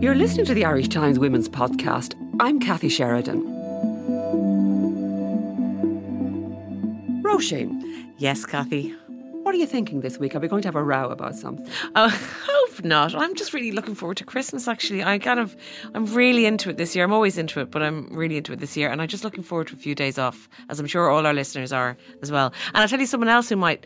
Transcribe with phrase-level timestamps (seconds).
[0.00, 2.14] You're listening to the Irish Times Women's Podcast.
[2.38, 3.42] I'm Kathy Sheridan.
[7.22, 7.82] Roisin,
[8.18, 8.90] Yes, Kathy.
[9.42, 10.34] what are you thinking this week?
[10.36, 11.66] Are we going to have a row about something?
[11.96, 12.08] Oh,
[12.46, 13.14] hope not.
[13.14, 14.68] I'm just really looking forward to Christmas.
[14.68, 15.56] Actually, I kind of,
[15.94, 17.04] I'm really into it this year.
[17.04, 19.42] I'm always into it, but I'm really into it this year, and I'm just looking
[19.42, 22.52] forward to a few days off, as I'm sure all our listeners are as well.
[22.68, 23.84] And I'll tell you someone else who might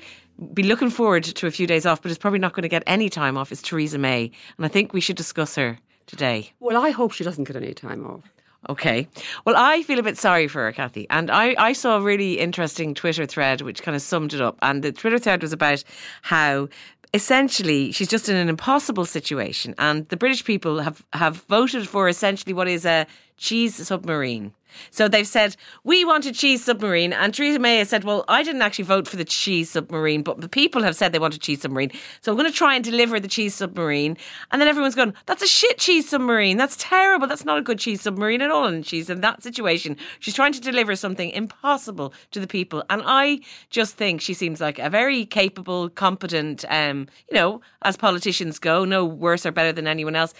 [0.52, 2.82] be looking forward to a few days off, but is probably not going to get
[2.86, 3.50] any time off.
[3.50, 6.52] Is Theresa May, and I think we should discuss her today.
[6.60, 8.30] Well, I hope she doesn't get any time off.
[8.68, 9.08] Okay.
[9.44, 11.06] Well, I feel a bit sorry for her, Kathy.
[11.10, 14.56] And I, I saw a really interesting Twitter thread which kind of summed it up.
[14.62, 15.82] And the Twitter thread was about
[16.22, 16.68] how
[17.12, 19.74] essentially she's just in an impossible situation.
[19.78, 23.06] And the British people have, have voted for essentially what is a
[23.42, 24.52] cheese submarine.
[24.90, 27.12] So they've said, we want a cheese submarine.
[27.12, 30.40] And Theresa May has said, well, I didn't actually vote for the cheese submarine, but
[30.40, 31.90] the people have said they want a cheese submarine.
[32.20, 34.16] So I'm going to try and deliver the cheese submarine.
[34.50, 36.56] And then everyone's going, that's a shit cheese submarine.
[36.56, 37.26] That's terrible.
[37.26, 38.66] That's not a good cheese submarine at all.
[38.66, 39.96] And she's in that situation.
[40.20, 42.84] She's trying to deliver something impossible to the people.
[42.90, 47.96] And I just think she seems like a very capable, competent, um, you know, as
[47.96, 50.32] politicians go, no worse or better than anyone else.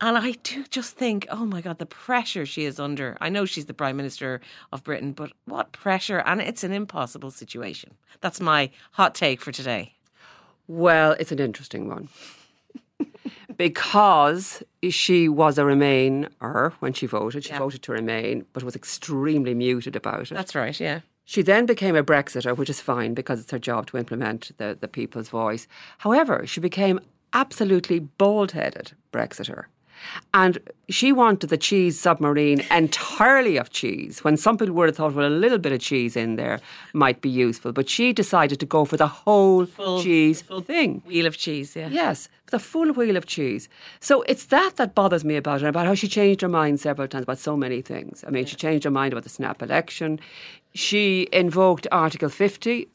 [0.00, 3.16] And I do just think, oh my God, the pressure she is under.
[3.20, 6.18] I know she's the Prime Minister of Britain, but what pressure?
[6.18, 7.94] And it's an impossible situation.
[8.20, 9.94] That's my hot take for today.
[10.68, 12.10] Well, it's an interesting one.
[13.56, 17.44] because she was a Remainer when she voted.
[17.44, 17.58] She Yeah.
[17.58, 20.34] voted to remain, but was extremely muted about it.
[20.34, 21.00] That's right, yeah.
[21.24, 24.76] She then became a Brexiter, which is fine because it's her job to implement the,
[24.78, 25.66] the people's voice.
[25.98, 27.00] However, she became
[27.32, 29.64] absolutely bald headed Brexiter.
[30.34, 30.58] And
[30.88, 35.26] she wanted the cheese submarine entirely of cheese, when some people would have thought, well,
[35.26, 36.60] a little bit of cheese in there
[36.92, 37.72] might be useful.
[37.72, 39.66] But she decided to go for the whole
[40.00, 41.02] cheese full thing.
[41.06, 41.88] Wheel of cheese, yeah.
[41.88, 43.68] Yes, the full wheel of cheese.
[44.00, 47.08] So it's that that bothers me about her, about how she changed her mind several
[47.08, 48.24] times about so many things.
[48.26, 50.20] I mean, she changed her mind about the snap election.
[50.74, 52.88] She invoked Article 50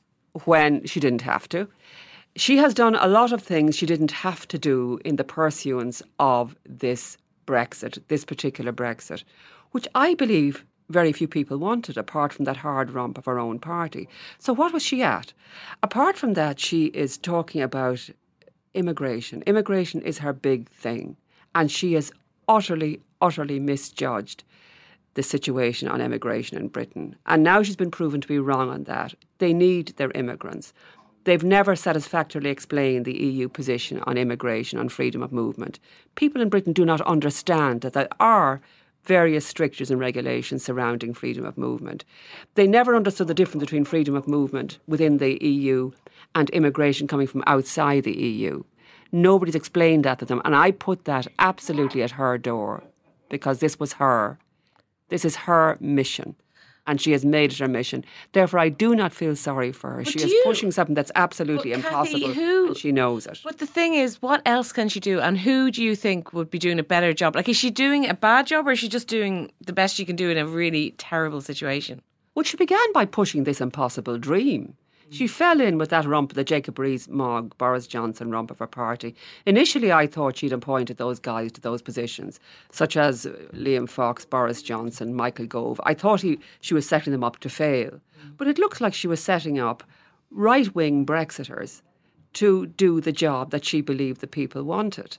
[0.46, 1.68] when she didn't have to.
[2.36, 6.02] She has done a lot of things she didn't have to do in the pursuance
[6.18, 9.24] of this Brexit, this particular Brexit,
[9.72, 13.60] which I believe very few people wanted, apart from that hard rump of her own
[13.60, 14.08] party.
[14.40, 15.34] So, what was she at?
[15.84, 18.10] Apart from that, she is talking about
[18.74, 19.44] immigration.
[19.46, 21.18] Immigration is her big thing.
[21.54, 22.12] And she has
[22.48, 24.44] utterly, utterly misjudged
[25.14, 27.18] the situation on immigration in Britain.
[27.26, 29.14] And now she's been proven to be wrong on that.
[29.40, 30.74] They need their immigrants.
[31.24, 35.80] They've never satisfactorily explained the EU position on immigration, on freedom of movement.
[36.16, 38.62] People in Britain do not understand that there are
[39.04, 42.06] various strictures and regulations surrounding freedom of movement.
[42.56, 45.92] They never understood the difference between freedom of movement within the EU
[46.36, 48.64] and immigration coming from outside the EU.
[49.12, 52.84] Nobody's explained that to them, and I put that absolutely at her door
[53.30, 54.40] because this was her.
[55.10, 56.36] This is her mission.
[56.88, 58.04] And she has made it her mission.
[58.32, 60.04] Therefore, I do not feel sorry for her.
[60.06, 63.40] she is you- pushing something that's absolutely But Kathy, impossible, who- and she knows it.
[63.44, 65.20] But the thing is, what else can she do?
[65.20, 67.36] And who do you think would be doing a better job?
[67.36, 70.06] Like, is she doing a bad job or is she just doing the best she
[70.06, 72.02] can do in a really terrible situation?
[72.34, 74.76] Well, she began by pushing this impossible dream.
[75.12, 79.14] She fell in with that rump, the Jacob Rees-Mogg, Boris Johnson rump of her party.
[79.46, 82.40] Initially, I thought she'd appointed those guys to those positions,
[82.72, 85.82] such as Liam Fox, Boris Johnson, Michael Gove.
[85.84, 88.00] I thought he, she was setting them up to fail.
[88.38, 89.84] But it looks like she was setting up
[90.32, 91.82] right-wing Brexiters
[92.34, 95.18] to do the job that she believed the people wanted.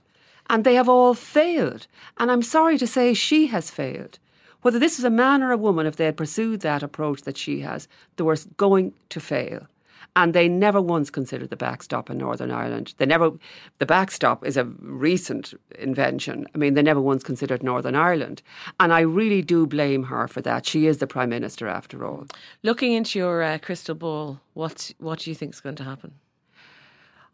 [0.49, 1.87] And they have all failed.
[2.17, 4.19] And I'm sorry to say she has failed.
[4.63, 7.37] Whether this is a man or a woman, if they had pursued that approach that
[7.37, 9.67] she has, they were going to fail.
[10.15, 12.95] And they never once considered the backstop in Northern Ireland.
[12.99, 13.33] They never,
[13.79, 16.47] the backstop is a recent invention.
[16.55, 18.43] I mean, they never once considered Northern Ireland.
[18.79, 20.67] And I really do blame her for that.
[20.67, 22.27] She is the Prime Minister after all.
[22.63, 26.13] Looking into your uh, crystal ball, what what do you think is going to happen?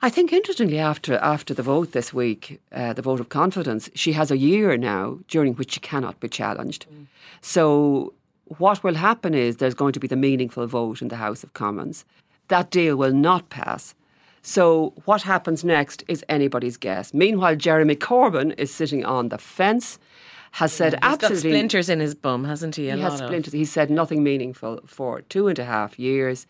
[0.01, 4.13] I think interestingly, after after the vote this week, uh, the vote of confidence, she
[4.13, 6.87] has a year now during which she cannot be challenged.
[7.41, 8.15] So
[8.45, 11.53] what will happen is there's going to be the meaningful vote in the House of
[11.53, 12.05] Commons.
[12.49, 13.95] That deal will not pass.
[14.43, 17.13] So what happens next is anybody's guess.
[17.13, 19.99] Meanwhile, Jeremy Corbyn is sitting on the fence
[20.53, 22.89] has said He's absolutely got splinters in his bum, hasn't he?
[22.89, 23.27] A he lot has of.
[23.27, 23.53] splinters.
[23.53, 26.47] He said nothing meaningful for two and a half years.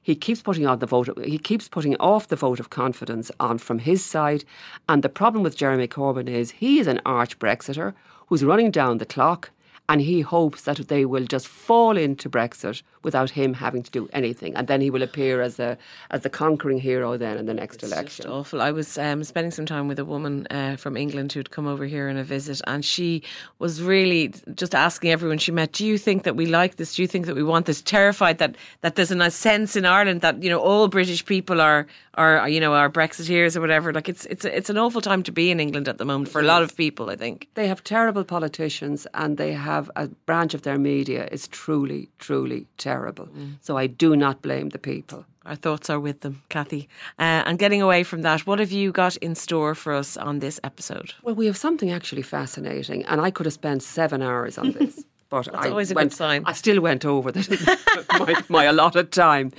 [0.00, 1.18] He keeps putting on the vote.
[1.24, 4.44] He keeps putting off the vote of confidence on from his side.
[4.88, 7.94] And the problem with Jeremy Corbyn is he is an arch Brexiter
[8.28, 9.50] who's running down the clock.
[9.90, 14.08] And he hopes that they will just fall into Brexit without him having to do
[14.12, 15.70] anything, and then he will appear as the
[16.14, 18.22] as the conquering hero then in the next It's election.
[18.24, 18.58] just awful.
[18.68, 21.86] I was um, spending some time with a woman uh, from England who'd come over
[21.94, 23.22] here on a visit, and she
[23.58, 24.22] was really
[24.62, 26.94] just asking everyone she met, "Do you think that we like this?
[26.94, 28.52] Do you think that we want this?" Terrified that
[28.82, 31.86] that there's a sense in Ireland that you know all British people are
[32.22, 33.88] are you know are Brexiteers or whatever.
[33.98, 36.40] Like it's it's it's an awful time to be in England at the moment for
[36.40, 37.04] a lot of people.
[37.14, 37.36] I think.
[37.54, 42.66] They have terrible politicians and they have a branch of their media is truly, truly
[42.76, 43.28] terrible.
[43.60, 45.24] So I do not blame the people.
[45.46, 46.88] Our thoughts are with them, Kathy.
[47.18, 50.40] Uh, and getting away from that, what have you got in store for us on
[50.40, 51.14] this episode?
[51.22, 55.04] Well, we have something actually fascinating, and I could have spent seven hours on this.
[55.30, 56.42] But That's I always a went, good sign.
[56.44, 57.78] I still went over the,
[58.18, 59.52] my, my allotted time.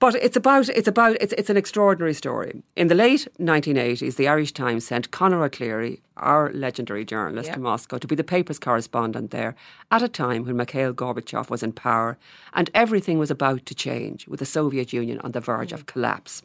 [0.00, 2.62] But it's about it's about it's it's an extraordinary story.
[2.76, 7.54] In the late 1980s, the Irish Times sent Conor O'Clery, our legendary journalist, Yeah.
[7.54, 9.54] to Moscow to be the paper's correspondent there
[9.90, 12.18] at a time when Mikhail Gorbachev was in power
[12.52, 15.76] and everything was about to change with the Soviet Union on the verge hmm.
[15.76, 16.42] of collapse.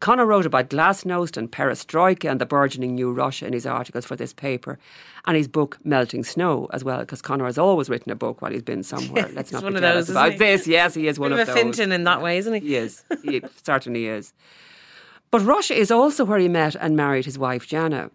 [0.00, 4.16] Conor wrote about glasnost and perestroika and the burgeoning new Russia in his articles for
[4.16, 4.78] this paper
[5.26, 8.52] and his book Melting Snow as well, because Conor has always written a book while
[8.52, 9.28] he's been somewhere.
[9.34, 10.66] Let's not one be of those, about this.
[10.66, 11.62] Yes, he is one of of a those.
[11.62, 12.60] Fintan in that way, isn't he?
[12.60, 13.04] He is.
[13.22, 14.32] He certainly is.
[15.30, 18.10] But Russia is also where he met and married his wife Zhanna,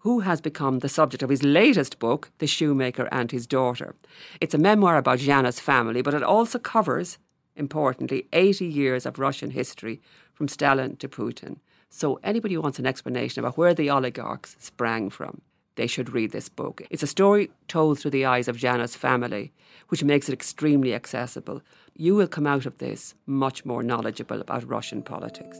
[0.00, 3.94] who has become the subject of his latest book, The Shoemaker and His Daughter.
[4.40, 7.18] It's a memoir about Zhanna's family, but it also covers,
[7.54, 10.00] importantly, 80 years of Russian history
[10.36, 11.56] from Stalin to Putin.
[11.88, 15.40] So anybody who wants an explanation about where the oligarchs sprang from,
[15.76, 16.82] they should read this book.
[16.90, 19.52] It's a story told through the eyes of Zhanna's family,
[19.88, 21.62] which makes it extremely accessible.
[21.94, 25.58] You will come out of this much more knowledgeable about Russian politics.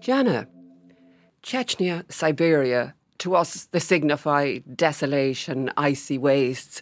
[0.00, 0.46] Zhanna,
[1.42, 6.80] Chechnya, Siberia, to us they signify desolation, icy wastes,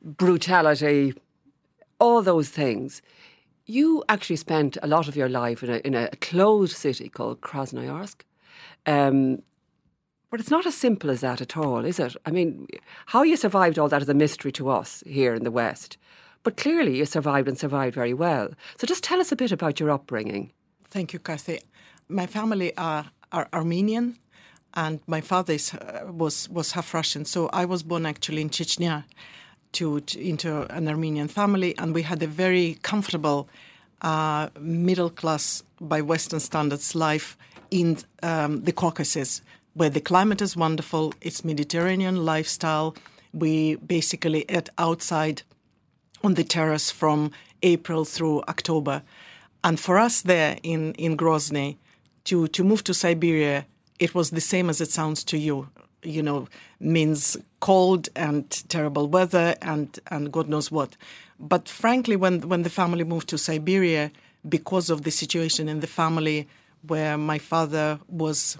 [0.00, 1.14] brutality,
[1.98, 3.02] all those things.
[3.66, 7.40] You actually spent a lot of your life in a, in a closed city called
[7.40, 8.22] Krasnoyarsk.
[8.86, 9.42] Um,
[10.30, 12.16] but it's not as simple as that at all, is it?
[12.24, 12.66] I mean,
[13.06, 15.98] how you survived all that is a mystery to us here in the West.
[16.42, 18.50] But clearly you survived and survived very well.
[18.78, 20.52] So just tell us a bit about your upbringing.
[20.88, 21.60] Thank you, Kathy.
[22.08, 24.16] My family are, are Armenian,
[24.74, 27.24] and my father is, uh, was was half Russian.
[27.24, 29.04] So I was born actually in Chechnya,
[29.76, 33.48] to, to into an Armenian family, and we had a very comfortable,
[34.02, 37.36] uh, middle class by Western standards life
[37.70, 39.42] in um, the Caucasus,
[39.74, 41.12] where the climate is wonderful.
[41.20, 42.94] It's Mediterranean lifestyle.
[43.32, 45.42] We basically ate outside
[46.22, 47.30] on the terrace from
[47.62, 49.02] April through October.
[49.62, 51.76] And for us there in, in Grozny,
[52.24, 53.66] to, to move to Siberia,
[53.98, 55.68] it was the same as it sounds to you.
[56.02, 56.46] You know,
[56.78, 60.96] means cold and terrible weather and, and God knows what.
[61.40, 64.10] But frankly, when, when the family moved to Siberia,
[64.48, 66.48] because of the situation in the family
[66.86, 68.58] where my father was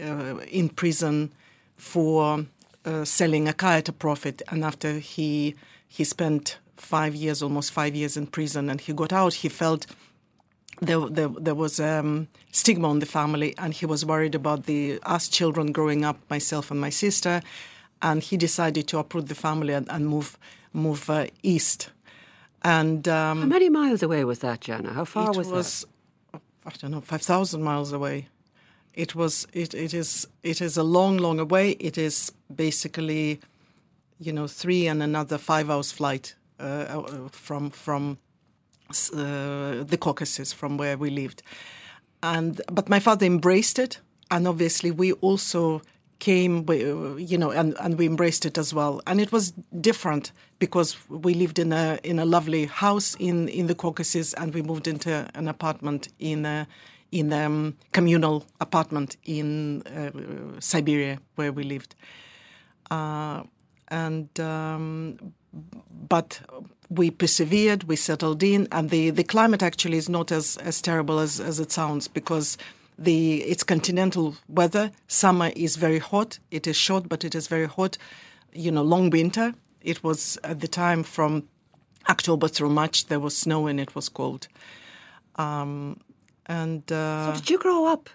[0.00, 1.32] uh, in prison
[1.76, 2.44] for
[2.84, 5.54] uh, selling a car at a profit, and after he
[5.88, 9.86] he spent five years, almost five years in prison, and he got out, he felt
[10.80, 14.98] there there, there was um, stigma on the family, and he was worried about the
[15.04, 17.42] us children growing up, myself and my sister,
[18.00, 20.38] and he decided to uproot the family and, and move
[20.72, 21.90] move uh, east.
[22.62, 24.92] And um, How many miles away was that, Zhanna?
[24.92, 25.86] How far it was, was,
[26.34, 28.28] I don't know, five thousand miles away.
[28.94, 29.46] It was.
[29.52, 30.26] It, it is.
[30.42, 31.70] It is a long, long away.
[31.78, 33.40] It is basically,
[34.18, 38.18] you know, three and another five hours flight uh, uh, from from
[39.12, 41.42] uh, the Caucasus, from where we lived.
[42.22, 45.82] And but my father embraced it, and obviously we also
[46.18, 46.66] came,
[47.18, 49.00] you know, and, and we embraced it as well.
[49.06, 53.66] And it was different because we lived in a in a lovely house in in
[53.66, 56.66] the Caucasus, and we moved into an apartment in a
[57.10, 61.94] in a um, communal apartment in uh, Siberia where we lived.
[62.90, 63.42] Uh,
[63.88, 65.32] and um,
[66.08, 66.40] but
[66.88, 71.18] we persevered, we settled in, and the, the climate actually is not as, as terrible
[71.18, 72.58] as, as it sounds because
[72.98, 74.90] the it's continental weather.
[75.08, 76.38] Summer is very hot.
[76.50, 77.96] It is short, but it is very hot.
[78.52, 79.54] You know, long winter.
[79.80, 81.48] It was at the time from
[82.08, 83.06] October through March.
[83.06, 84.48] There was snow and it was cold.
[85.36, 85.98] Um,
[86.46, 88.10] and uh, So did you grow up,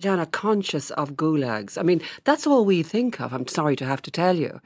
[0.00, 1.78] Zhanna, conscious of gulags?
[1.78, 3.32] I mean, that's all we think of.
[3.32, 4.60] I'm sorry to have to tell you.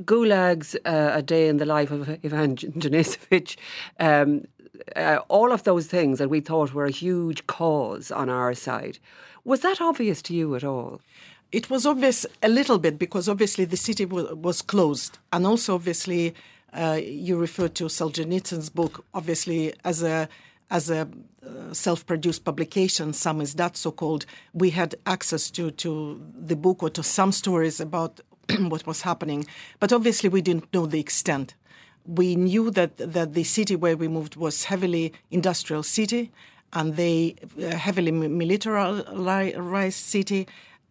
[0.00, 3.56] Gulags, uh, a day in the life of Ivan Denisovich,
[3.98, 4.44] um,
[4.94, 8.98] uh, all of those things that we thought were a huge cause on our side.
[9.44, 11.00] Was that obvious to you at all?
[11.52, 15.74] It was obvious a little bit because obviously the city was, was closed, and also
[15.74, 16.34] obviously
[16.72, 20.28] uh, you referred to Solzhenitsyn's book, obviously as a
[20.70, 21.08] as a
[21.46, 23.12] uh, self-produced publication.
[23.12, 24.26] Samizdat so-called.
[24.52, 28.20] We had access to to the book or to some stories about
[28.58, 29.46] what was happening,
[29.80, 31.54] but obviously we didn't know the extent.
[32.06, 36.30] We knew that that the city where we moved was heavily industrial city,
[36.72, 40.46] and they uh, heavily militarized city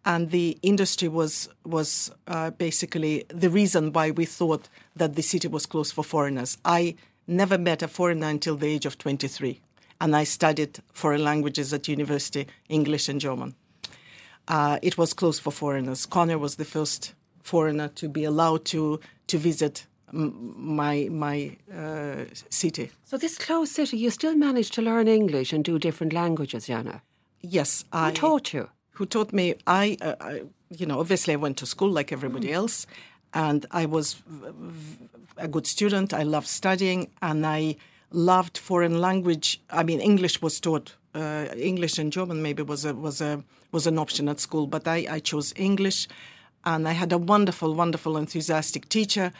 [0.06, 5.48] and the industry was was uh, basically the reason why we thought that the city
[5.48, 6.56] was closed for foreigners.
[6.64, 6.94] I
[7.26, 9.60] never met a foreigner until the age of 23,
[10.00, 13.54] and I studied foreign languages at university, English and German.
[14.48, 16.06] Uh, it was closed for foreigners.
[16.06, 22.90] Conor was the first foreigner to be allowed to to visit my my uh, city.
[23.04, 27.00] So this closed city, you still managed to learn English and do different languages, Zhanna.
[27.40, 28.68] Yes, Who I taught you?
[28.96, 29.54] who taught me.
[29.66, 32.86] I, uh, I, you know, obviously I went to school like everybody else,
[33.34, 34.22] and I was
[35.36, 36.14] a good student.
[36.14, 37.76] I loved studying, and I
[38.16, 39.60] loved foreign language.
[39.70, 40.94] I mean, English was taught.
[41.14, 44.88] Uh, English and German maybe was a was a was an option at school, but
[44.88, 46.08] I, I chose English,
[46.64, 49.32] and I had a wonderful, wonderful, enthusiastic teacher.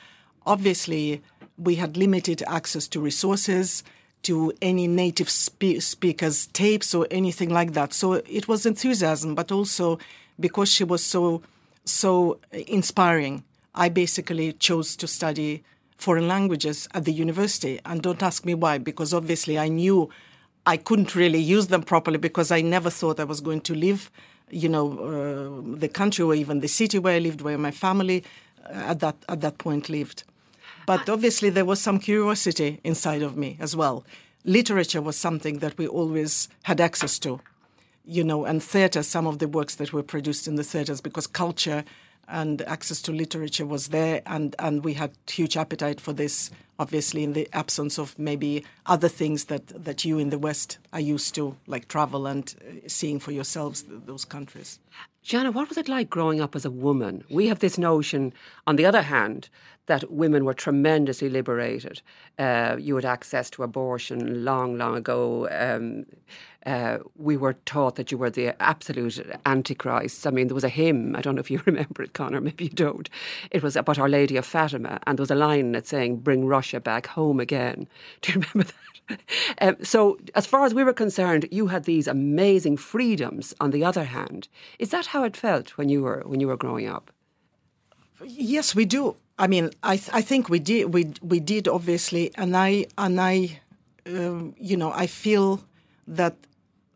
[0.45, 1.23] Obviously,
[1.57, 3.83] we had limited access to resources
[4.23, 7.95] to any native spe- speakers' tapes or anything like that.
[7.95, 9.99] So it was enthusiasm, but also
[10.39, 11.43] because she was so
[11.85, 15.63] so inspiring, I basically chose to study
[15.97, 17.81] foreign languages at the university.
[17.85, 20.11] And don't ask me why, because obviously I knew
[20.67, 24.11] I couldn't really use them properly because I never thought I was going to leave,
[24.51, 28.25] you know, uh, the country or even the city where I lived, where my family
[28.65, 30.25] uh, at that at that point lived.
[30.87, 34.05] But obviously, there was some curiosity inside of me as well.
[34.45, 37.41] Literature was something that we always had access to,
[38.05, 41.27] you know, and theatre, some of the works that were produced in the theatres, because
[41.27, 41.85] culture
[42.29, 47.23] and access to literature was there, and, and we had huge appetite for this, obviously,
[47.23, 51.35] in the absence of maybe other things that, that you in the West are used
[51.35, 54.79] to, like travel and uh, seeing for yourselves th- those countries.
[55.25, 57.25] Zhanna, what was it like growing up as a woman?
[57.29, 58.33] We have this notion,
[58.67, 59.49] on the other hand,
[59.87, 62.03] that women were tremendously liberated.
[62.39, 65.49] Uh, you had access to abortion long, long ago.
[65.51, 66.07] Um,
[66.67, 70.27] uh, we were taught that you were the absolute antichrist.
[70.27, 72.65] I mean, there was a hymn, I don't know if you remember it, Conor, maybe
[72.65, 73.09] you don't.
[73.51, 76.45] It was about Our Lady of Fatima, and there was a line that saying, Bring
[76.45, 77.89] Russia back home again.
[78.21, 78.75] Do you remember that?
[79.61, 83.55] Um, so, as far as we were concerned, you had these amazing freedoms.
[83.61, 84.49] On the other hand,
[84.81, 87.13] is that how it felt when you were when you were growing up?
[88.25, 89.15] Yes, we do.
[89.39, 93.21] I mean, I th- I think we did we we did obviously, and I and
[93.21, 93.61] I,
[94.07, 95.61] um, you know, I feel
[96.09, 96.35] that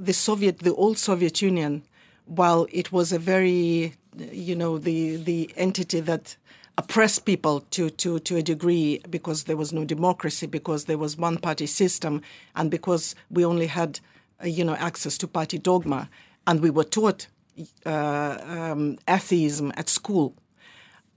[0.01, 1.83] the Soviet, the old Soviet Union,
[2.25, 6.37] while it was a very, you know, the the entity that
[6.79, 11.19] oppressed people to, to, to a degree because there was no democracy, because there was
[11.19, 12.23] one party system,
[12.57, 14.01] and because we only had,
[14.43, 16.09] uh, you know, access to party dogma,
[16.47, 17.27] and we were taught
[17.85, 20.35] uh, um, atheism at school.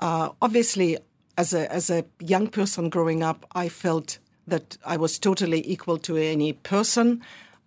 [0.02, 0.98] Uh, obviously,
[1.38, 5.98] as a as a young person growing up, I felt that I was totally equal
[6.00, 7.22] to any person.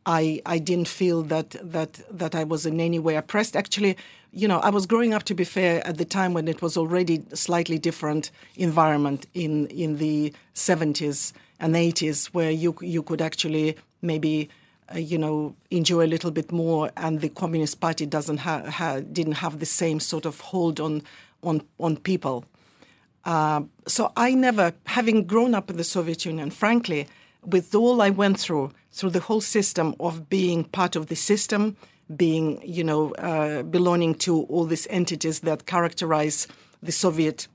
[0.06, 3.56] I I didn't feel that that that I was in any way oppressed.
[3.56, 3.96] Actually,
[4.32, 6.76] you know, I was growing up to be fair at the time when it was
[6.76, 13.76] already slightly different environment in in the 70s and 80s, where you you could actually
[14.00, 14.48] maybe.
[14.94, 19.00] Uh, you know, enjoy a little bit more, and the Communist Party doesn't ha-, ha-
[19.00, 21.02] didn't have the same sort of hold on
[21.42, 22.44] on on people.
[23.24, 27.08] Uh, so I never, having grown up in the Soviet Union, frankly,
[27.46, 31.76] with all I went through, through the whole system of being part of the system,
[32.16, 36.46] being, you know, uh, belonging to all these entities that characterize
[36.82, 37.48] the Soviet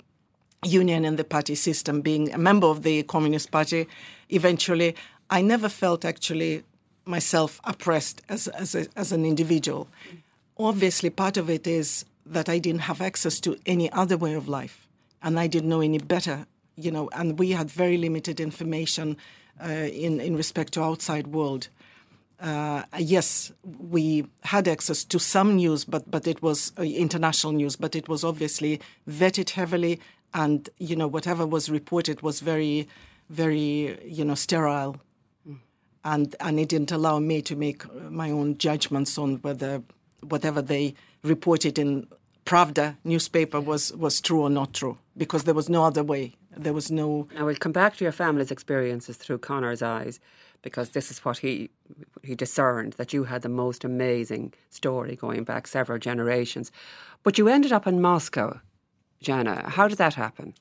[0.63, 3.87] Union and the party system, being a member of the Communist Party,
[4.29, 4.95] eventually,
[5.29, 6.63] I never felt actually
[7.05, 9.87] myself oppressed as, as, a, as an individual.
[10.57, 14.47] Obviously, part of it is that I didn't have access to any other way of
[14.47, 14.87] life,
[15.23, 16.45] and I didn't know any better,
[16.75, 17.09] you know.
[17.13, 19.17] And we had very limited information
[19.69, 21.69] in in respect to outside world.
[22.39, 27.75] Uh, yes, we had access to some news, but but it was uh, international news.
[27.75, 29.99] But it was obviously vetted heavily,
[30.33, 32.87] and you know whatever was reported was very,
[33.29, 34.95] very you know sterile.
[36.03, 39.83] and and it didn't allow me to make my own judgments on whether
[40.21, 42.07] whatever they reported in
[42.45, 46.33] Pravda newspaper was was true or not true because there was no other way.
[46.57, 47.27] There was no.
[47.35, 50.19] Now we'll come back to your family's experiences through Conor's eyes,
[50.61, 51.69] because this is what he
[52.23, 56.71] he discerned that you had the most amazing story going back several generations.
[57.23, 58.59] But you ended up in Moscow,
[59.23, 59.69] Zhanna.
[59.69, 60.53] How did that happen?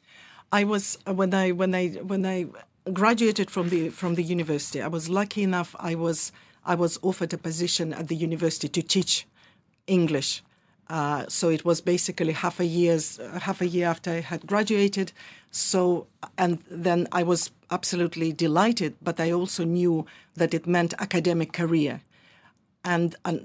[0.53, 2.47] I was uh, when I when I when I
[2.93, 4.81] graduated from the from the university.
[4.83, 5.75] I was lucky enough.
[5.79, 6.33] I was
[6.65, 9.27] I was offered a position at the university to teach
[9.87, 10.43] English.
[10.91, 15.13] Uh, so it was basically half a year's half a year after I had graduated.
[15.53, 20.05] So and then I was absolutely delighted, but I also knew
[20.35, 22.01] that it meant academic career.
[22.85, 23.37] And uh,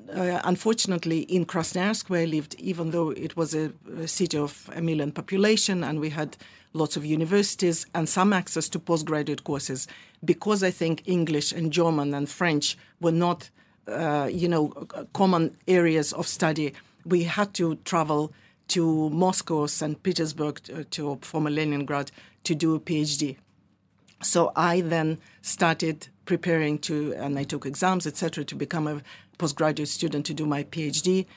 [0.44, 4.82] unfortunately, in Krasnoyarsk, where I lived, even though it was a, a, city of a
[4.82, 6.38] million population and we had
[6.74, 9.88] lots of universities and some access to postgraduate courses,
[10.24, 13.50] because I think English and German and French were not,
[13.88, 14.70] uh, you know,
[15.14, 16.74] common areas of study,
[17.06, 18.34] we had to travel
[18.70, 20.02] to Moscow, St.
[20.02, 22.12] Petersburg, to, to former Leningrad,
[22.44, 23.38] to do a PhD.
[24.22, 29.02] So I then started preparing to, and I took exams, etc., to become a
[29.38, 31.28] postgraduate student to do my PhD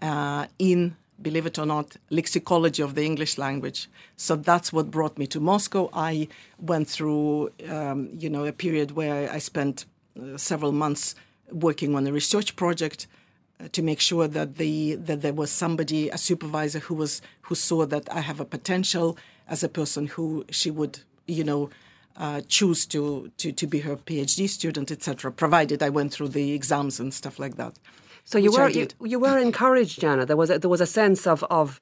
[0.00, 3.88] uh, in, believe it or not, lexicology of the English language.
[4.16, 5.90] So that's what brought me to Moscow.
[5.92, 9.84] I went through, um, you know, a period where I spent
[10.18, 11.14] uh, several months
[11.52, 13.19] working on a research project uh,
[13.68, 17.86] to make sure that the that there was somebody, a supervisor who was who saw
[17.86, 21.70] that I have a potential as a person who she would, you know
[22.16, 26.52] uh, choose to, to, to be her PhD student, etc., provided I went through the
[26.52, 27.78] exams and stuff like that.
[28.24, 30.26] So you were you, you, were encouraged, Zhanna.
[30.26, 31.80] There was a, there was a sense of of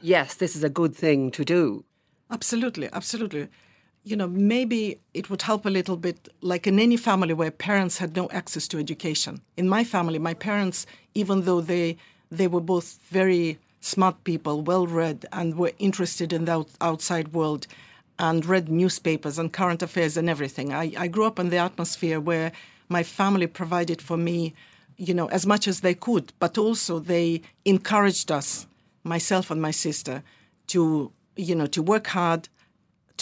[0.00, 1.84] yes, this is a good thing to do.
[2.30, 3.48] Absolutely, absolutely.
[4.04, 7.98] You know, maybe it would help a little bit, like in any family where parents
[7.98, 9.40] had no access to education.
[9.56, 11.96] In my family, my parents, even though they
[12.30, 17.66] they were both very smart people, well read, and were interested in the outside world,
[18.18, 20.72] and read newspapers and current affairs and everything.
[20.72, 22.52] I, I grew up in the atmosphere where
[22.88, 24.54] my family provided for me,
[24.96, 28.66] you know, as much as they could, but also they encouraged us,
[29.04, 30.22] myself and my sister,
[30.68, 32.48] to, you know, to work hard,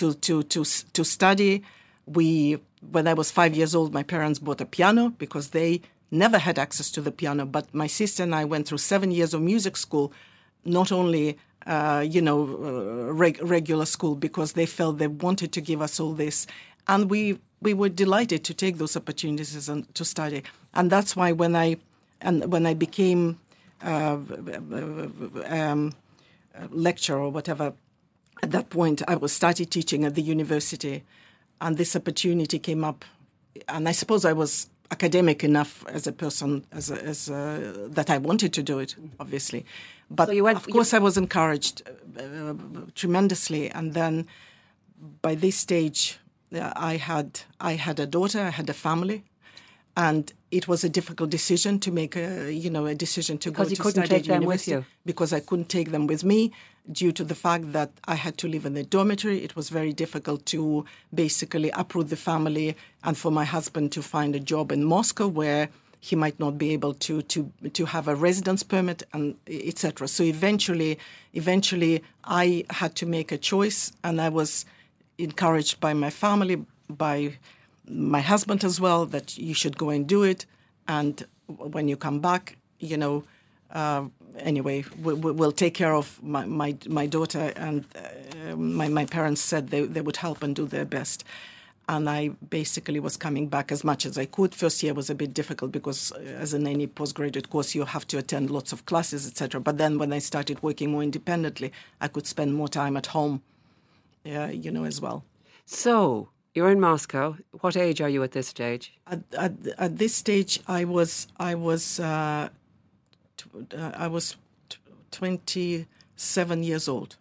[0.01, 1.63] to, to, to, to study.
[2.07, 2.59] We,
[2.91, 6.59] when I was five years old, my parents bought a piano because they never had
[6.59, 7.45] access to the piano.
[7.47, 10.13] But my sister and I went through seven years of music school,
[10.65, 15.61] not only uh, you know, uh, reg- regular school because they felt they wanted to
[15.61, 16.47] give us all this.
[16.89, 20.43] And we, we were delighted to take those opportunities and to study.
[20.73, 21.77] And that's why when I,
[22.23, 23.39] and when I became
[23.83, 24.17] uh,
[25.47, 25.95] um,
[26.71, 27.75] lecturer or whatever,
[28.43, 31.05] at that point I was started teaching at the university,
[31.61, 33.05] and this opportunity came up,
[33.69, 38.11] and I suppose I was academic enough as a person as, a, as a, that
[38.11, 39.65] I wanted to do it, obviously.
[40.11, 41.83] But so went, of course, I was encouraged
[42.19, 42.55] uh,
[42.95, 43.71] tremendously.
[43.71, 44.27] And then
[45.23, 46.19] by this stage,
[46.53, 49.23] uh, I had I had a daughter, I had a family,
[49.97, 53.69] and it was a difficult decision to make a you know a decision to because
[53.69, 56.53] go to couldn't study at university because I couldn't take them with me
[56.93, 59.45] due to the fact that I had to live in the dormitory.
[59.45, 64.35] It was very difficult to basically uproot the family and for my husband to find
[64.35, 65.69] a job in Moscow where
[66.01, 70.09] he might not be able to to to have a residence permit and etc.
[70.09, 70.99] So eventually,
[71.35, 74.65] eventually, I had to make a choice, and I was
[75.19, 77.39] encouraged by my family, by
[77.87, 80.47] my husband as well, that you should go and do it,
[80.89, 83.25] and when you come back, you know.
[83.73, 84.07] Uh,
[84.39, 89.41] anyway, we, will take care of my, my, my daughter, and uh, my, my parents
[89.41, 91.25] said they, they would help and do their best
[91.91, 94.55] and I basically was coming back as much as I could.
[94.55, 98.07] First year was a bit difficult because, uh, as in any postgraduate course, you have
[98.09, 99.61] to attend lots of classes, etc.
[99.61, 103.43] But then, when I started working more independently, I could spend more time at home,
[104.25, 105.25] uh, you know, as well.
[105.67, 107.37] So you're in Moscow.
[107.61, 108.93] What age are you at this stage?
[109.09, 112.51] At, at, at this stage, I was I was uh,
[113.77, 114.37] I was
[114.69, 114.79] t-
[115.11, 117.17] twenty seven years old.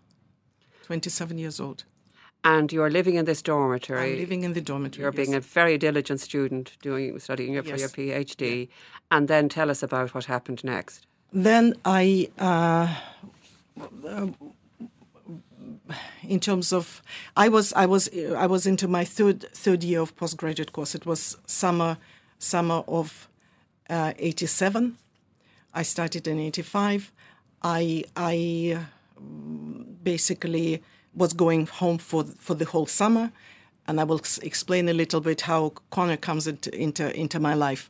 [0.83, 1.83] Twenty seven years old.
[2.43, 4.13] And you're living in this dormitory.
[4.13, 5.03] I'm living in the dormitory.
[5.03, 5.25] You're yes.
[5.25, 7.67] being a very diligent student, doing studying yes.
[7.67, 8.69] for your PhD,
[9.11, 11.05] and then tell us about what happened next.
[11.33, 12.95] Then I, uh,
[14.07, 14.27] uh,
[16.23, 17.01] in terms of,
[17.35, 20.95] I was I was I was into my third third year of postgraduate course.
[20.95, 21.97] It was summer
[22.39, 23.27] summer of
[23.89, 24.85] '87.
[24.85, 25.08] Uh,
[25.73, 27.11] I started in '85.
[27.61, 28.79] I I
[30.03, 30.81] basically
[31.13, 33.31] was going home for for the whole summer,
[33.87, 37.89] and I will explain a little bit how Conor comes into into, into my life.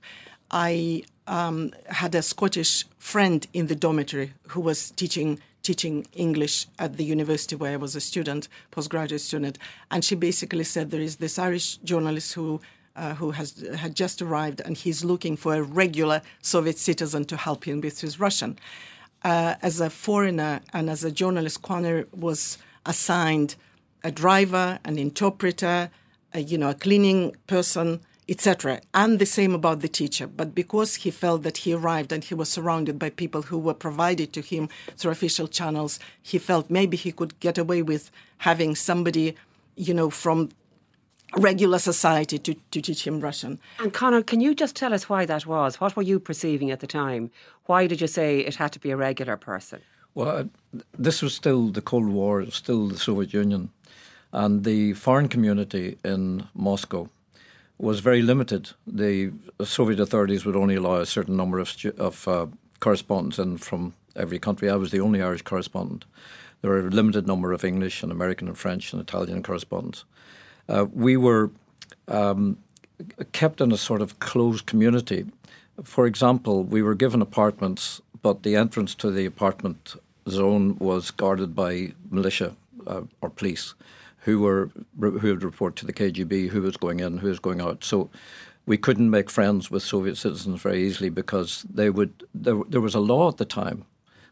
[0.51, 6.97] I um, had a Scottish friend in the dormitory who was teaching teaching English at
[6.97, 9.59] the university where I was a student, postgraduate student,
[9.91, 12.59] and she basically said there is this Irish journalist who.
[12.99, 17.37] Uh, who has had just arrived and he's looking for a regular Soviet citizen to
[17.37, 18.59] help him with his Russian.
[19.23, 23.55] Uh, as a foreigner and as a journalist, Conor was assigned
[24.03, 25.89] a driver, an interpreter,
[26.33, 28.81] a, you know, a cleaning person, etc.
[28.93, 30.27] And the same about the teacher.
[30.27, 33.73] But because he felt that he arrived and he was surrounded by people who were
[33.73, 38.75] provided to him through official channels, he felt maybe he could get away with having
[38.75, 39.35] somebody,
[39.77, 40.49] you know, from
[41.37, 43.59] regular society to, to teach him Russian.
[43.79, 45.79] And Conor, can you just tell us why that was?
[45.79, 47.31] What were you perceiving at the time?
[47.65, 49.81] Why did you say it had to be a regular person?
[50.15, 50.49] Well,
[50.97, 53.69] this was still the Cold War, still the Soviet Union,
[54.33, 57.09] and the foreign community in Moscow
[57.77, 58.71] was very limited.
[58.85, 59.31] The
[59.63, 62.47] Soviet authorities would only allow a certain number of, stu- of uh,
[62.79, 64.69] correspondents in from every country.
[64.69, 66.05] I was the only Irish correspondent.
[66.61, 70.03] There were a limited number of English and American and French and Italian correspondents.
[70.69, 71.49] Uh, we were
[72.07, 72.57] um,
[73.31, 75.25] kept in a sort of closed community.
[75.83, 79.95] For example, we were given apartments, but the entrance to the apartment
[80.29, 82.55] zone was guarded by militia
[82.85, 83.73] uh, or police,
[84.19, 87.61] who were who would report to the KGB who was going in, who was going
[87.61, 87.83] out.
[87.83, 88.09] So
[88.65, 92.23] we couldn't make friends with Soviet citizens very easily because they would.
[92.35, 93.85] There, there was a law at the time,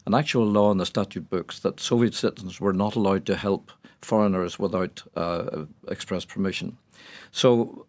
[0.06, 3.72] an actual law in the statute books that Soviet citizens were not allowed to help
[4.02, 6.78] foreigners without uh, express permission.
[7.32, 7.86] So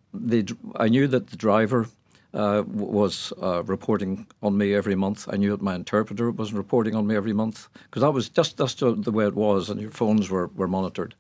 [0.76, 1.88] I knew that the driver
[2.34, 5.28] uh, was uh, reporting on me every month.
[5.32, 8.56] I knew that my interpreter was reporting on me every month because that was just
[8.56, 11.14] that's the, the way it was, and your phones were were monitored.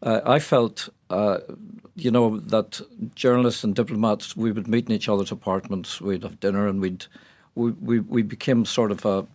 [0.00, 1.38] Uh, I felt, uh,
[1.96, 2.80] you know, that
[3.16, 7.06] journalists and diplomats we would meet in each other's apartments, we'd have dinner, and we'd
[7.56, 9.26] we we, we became sort of a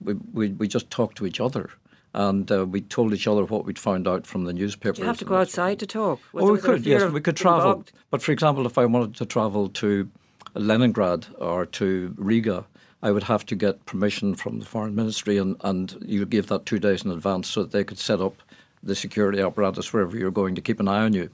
[0.00, 1.70] we, we we just talked to each other
[2.14, 4.98] and uh, we told each other what we'd found out from the newspapers.
[4.98, 6.20] You have to go outside to talk.
[6.32, 7.84] Was oh, we was there a could, yes, we could travel.
[8.10, 10.10] But for example, if I wanted to travel to
[10.54, 12.64] Leningrad or to Riga,
[13.02, 16.66] I would have to get permission from the foreign ministry, and, and you give that
[16.66, 18.42] two days in advance so that they could set up
[18.82, 21.30] the security apparatus wherever you're going to keep an eye on you.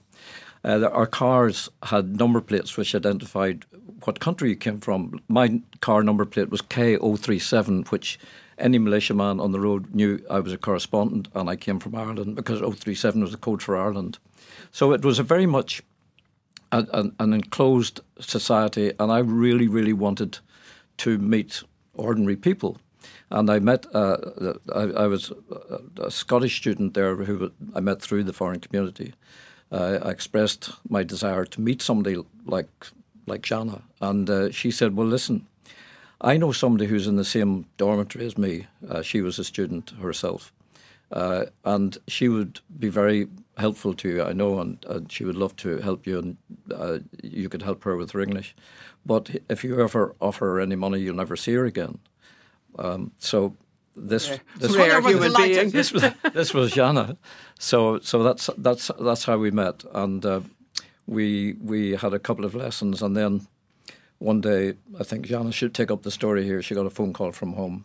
[0.65, 3.65] Uh, our cars had number plates which identified
[4.05, 5.21] what country you came from.
[5.29, 8.19] My car number plate was K037, which
[8.59, 12.37] any militiaman on the road knew I was a correspondent and I came from Ireland
[12.37, 14.19] because 037 was the code for Ireland.
[14.71, 15.83] So it was a very much
[16.73, 20.39] an, an enclosed society, and I really, really wanted
[20.99, 21.63] to meet
[21.95, 22.79] ordinary people.
[23.31, 24.17] And I met, uh,
[24.75, 29.15] I, I was a, a Scottish student there who I met through the foreign community.
[29.71, 32.69] Uh, I expressed my desire to meet somebody like
[33.27, 35.47] like Zhanna, and uh, she said, "Well, listen,
[36.21, 38.67] I know somebody who's in the same dormitory as me.
[38.89, 40.53] Uh, she was a student herself,
[41.13, 44.23] uh, and she would be very helpful to you.
[44.23, 46.37] I know, and, and she would love to help you, and
[46.75, 48.57] uh, you could help her with her English.
[49.07, 51.99] But if you ever offer her any money, you'll never see her again.
[52.79, 53.55] Um, so
[53.97, 55.71] this this Rare Rare was human being.
[55.79, 57.17] this was this was Zhanna.
[57.59, 60.41] So so that's that's that's how we met, and uh,
[61.07, 63.47] we we had a couple of lessons, and then
[64.19, 66.63] one day I think Zhanna should take up the story here.
[66.63, 67.85] She got a phone call from home.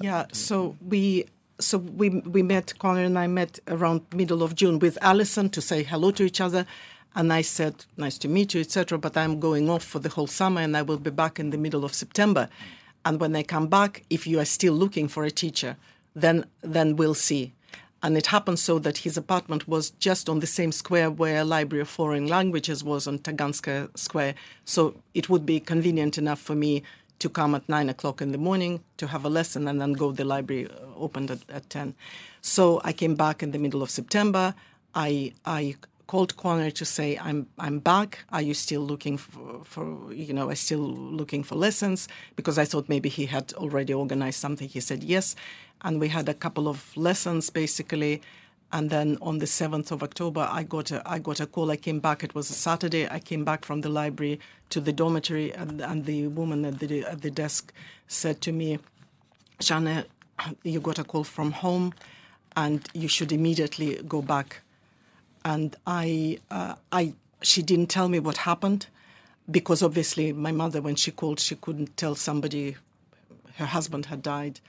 [0.00, 1.26] Yeah, so we
[1.58, 5.60] so we we met Conor and I met around middle of June with Alison to
[5.60, 6.66] say hello to each other,
[7.14, 8.98] and I said nice to meet you, etc.
[8.98, 11.58] But I'm going off for the whole summer, and I will be back in the
[11.58, 12.48] middle of September.
[13.04, 15.76] And when I come back, if you are still looking for a teacher,
[16.14, 17.52] then then we'll see.
[18.02, 21.82] And it happened so that his apartment was just on the same square where Library
[21.82, 24.34] of Foreign Languages was on Taganska Square.
[24.64, 26.82] So it would be convenient enough for me
[27.18, 30.12] to come at nine o'clock in the morning to have a lesson and then go.
[30.12, 31.94] The library uh, opened at, at ten.
[32.42, 34.54] So I came back in the middle of September.
[34.94, 38.24] I I called Conor to say I'm I'm back.
[38.30, 40.50] Are you still looking for, for you know?
[40.50, 44.68] I'm still looking for lessons because I thought maybe he had already organized something.
[44.68, 45.34] He said yes,
[45.86, 48.20] and we had a couple of lessons basically.
[48.72, 51.70] And then on the seventh of October, I got a I got a call.
[51.70, 52.24] I came back.
[52.24, 53.04] It was a Saturday.
[53.08, 57.04] I came back from the library to the dormitory, and, and the woman at the
[57.12, 57.72] at the desk
[58.08, 58.68] said to me,
[59.60, 60.04] "Zhanna,
[60.64, 61.86] you got a call from home,
[62.56, 64.48] and you should immediately go back."
[65.44, 68.88] And I uh, I she didn't tell me what happened,
[69.48, 72.76] because obviously my mother, when she called, she couldn't tell somebody
[73.58, 74.60] her husband had died,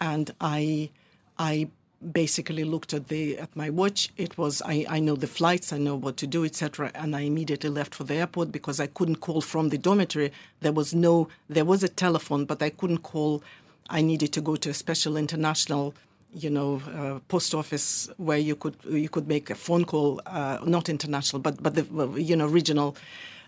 [0.00, 0.90] and I
[1.38, 1.68] I
[2.12, 4.10] basically looked at the at my watch.
[4.16, 6.90] It was I, I know the flights, I know what to do, etc.
[6.94, 10.32] And I immediately left for the airport because I couldn't call from the dormitory.
[10.60, 13.42] There was no there was a telephone, but I couldn't call.
[13.90, 15.94] I needed to go to a special international,
[16.32, 20.58] you know, uh, post office where you could you could make a phone call, uh,
[20.64, 21.84] not international, but but the
[22.20, 22.96] you know regional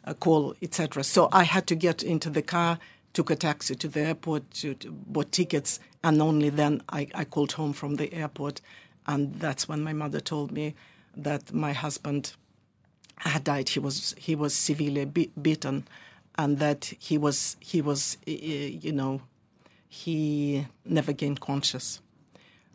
[0.05, 1.05] uh, call, etc.
[1.05, 2.79] So I had to get into the car
[3.13, 7.25] took a taxi to the airport, to, to bought tickets, and only then I, I
[7.25, 8.61] called home from the airport.
[9.07, 10.75] And that's when my mother told me
[11.17, 12.35] that my husband
[13.19, 13.69] had died.
[13.71, 15.87] He was he was severely be- beaten,
[16.37, 19.23] and that he was he was you know
[19.89, 22.01] he never gained conscious.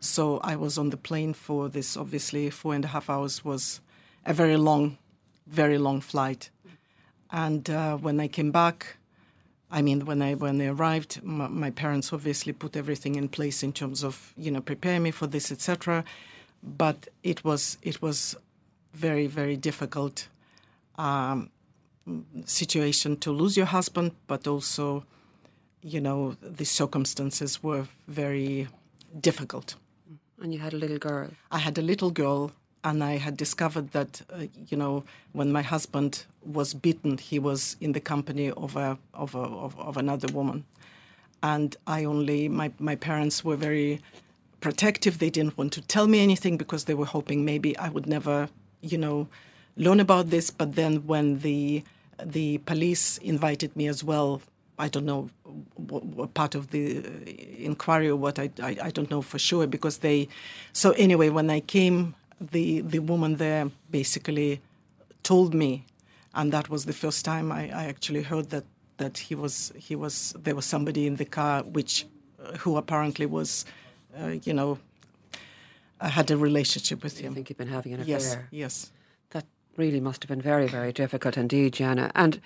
[0.00, 1.96] So I was on the plane for this.
[1.96, 3.80] Obviously, four and a half hours was
[4.24, 4.98] a very long,
[5.46, 6.50] very long flight.
[7.30, 8.97] And uh, when I came back,
[9.70, 13.62] I mean, when I when they arrived, my, my, parents obviously put everything in place
[13.62, 16.04] in terms of you know prepare me for this, etc.
[16.62, 18.34] But it was it was
[18.94, 20.28] very very difficult
[20.96, 21.50] um,
[22.44, 25.04] situation to lose your husband, but also,
[25.82, 28.68] you know, the circumstances were very
[29.20, 29.76] difficult.
[30.40, 31.28] And you had a little girl.
[31.50, 32.52] I had a little girl
[32.84, 37.76] and I had discovered that, uh, you know, when my husband was beaten, he was
[37.80, 40.64] in the company of a of a, of, of another woman,
[41.42, 44.00] and I only my my parents were very
[44.60, 45.18] protective.
[45.18, 48.48] They didn't want to tell me anything because they were hoping maybe I would never,
[48.80, 49.28] you know,
[49.76, 50.50] learn about this.
[50.50, 51.84] But then when the
[52.22, 54.40] the police invited me as well.
[54.80, 55.28] I don't know
[55.74, 57.04] what, what part of the
[57.58, 60.28] inquiry or what I, I, I don't know for sure because they
[60.72, 64.60] so anyway when I came the the woman there basically
[65.22, 65.84] told me,
[66.34, 68.64] and that was the first time I, I actually heard that
[68.98, 72.06] that he was he was there was somebody in the car which
[72.42, 73.64] uh, who apparently was,
[74.20, 74.78] uh, you know,
[76.00, 77.32] uh, had a relationship with him.
[77.32, 78.18] I think he'd been having an affair.
[78.18, 78.92] Yes, yes.
[79.30, 79.44] That
[79.76, 82.10] really must have been very very difficult indeed, Zhanna.
[82.14, 82.40] And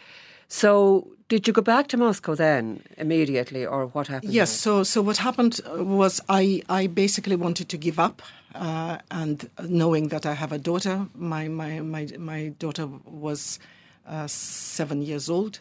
[0.48, 4.32] so, did you go back to Moscow then immediately, or what happened?
[4.32, 4.50] Yes.
[4.50, 8.22] So, so what happened was I I basically wanted to give up.
[8.54, 13.58] Uh, and knowing that I have a daughter, my my my, my daughter was
[14.06, 15.60] uh, seven years old.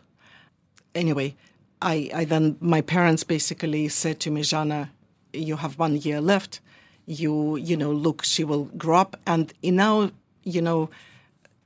[0.94, 1.36] Anyway,
[1.82, 4.90] I, I then my parents basically said to me, Zhanna,
[5.34, 6.60] you have one year left.
[7.06, 10.12] You you know look, she will grow up, and in our
[10.44, 10.90] you know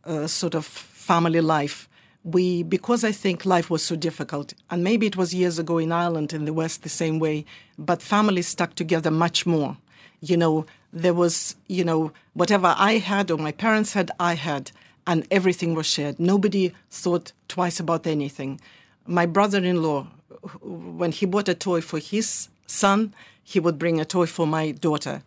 [0.05, 1.89] uh, sort of family life,
[2.25, 5.91] we because I think life was so difficult, and maybe it was years ago in
[5.91, 7.45] Ireland in the West the same way,
[7.77, 9.77] but families stuck together much more.
[10.21, 14.71] You know, there was, you know, whatever I had or my parents had, I had,
[15.05, 16.19] and everything was shared.
[16.19, 18.59] Nobody thought twice about anything.
[19.05, 20.07] My brother in law,
[20.61, 24.71] when he bought a toy for his son, he would bring a toy for my
[24.71, 25.21] daughter.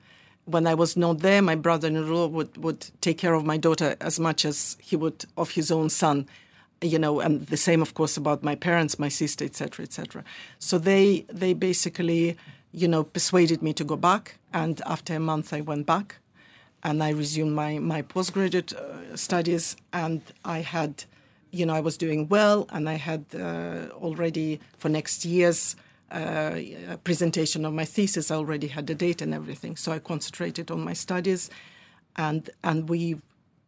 [0.47, 3.57] When I was not there, my brother in law would, would take care of my
[3.57, 6.27] daughter as much as he would of his own son
[6.81, 10.25] you know, and the same, of course, about my parents, my sister, etc., etc.
[10.59, 12.37] So they they basically
[12.73, 14.39] you know, persuaded me to go back.
[14.53, 16.17] And after a month, I went back
[16.83, 19.77] and I resumed my, my postgraduate uh, studies.
[19.93, 21.05] And I had,
[21.51, 25.77] you know, I was doing well and I had uh, already for next year's
[26.11, 26.59] uh,
[27.05, 29.77] presentation of my thesis, I already had the date and everything.
[29.77, 31.51] So I concentrated on my studies.
[32.17, 33.17] And, and we,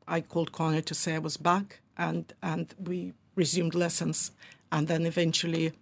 [0.09, 4.33] I called Conor to say I was back and, and we resumed lessons.
[4.73, 5.73] And then eventually,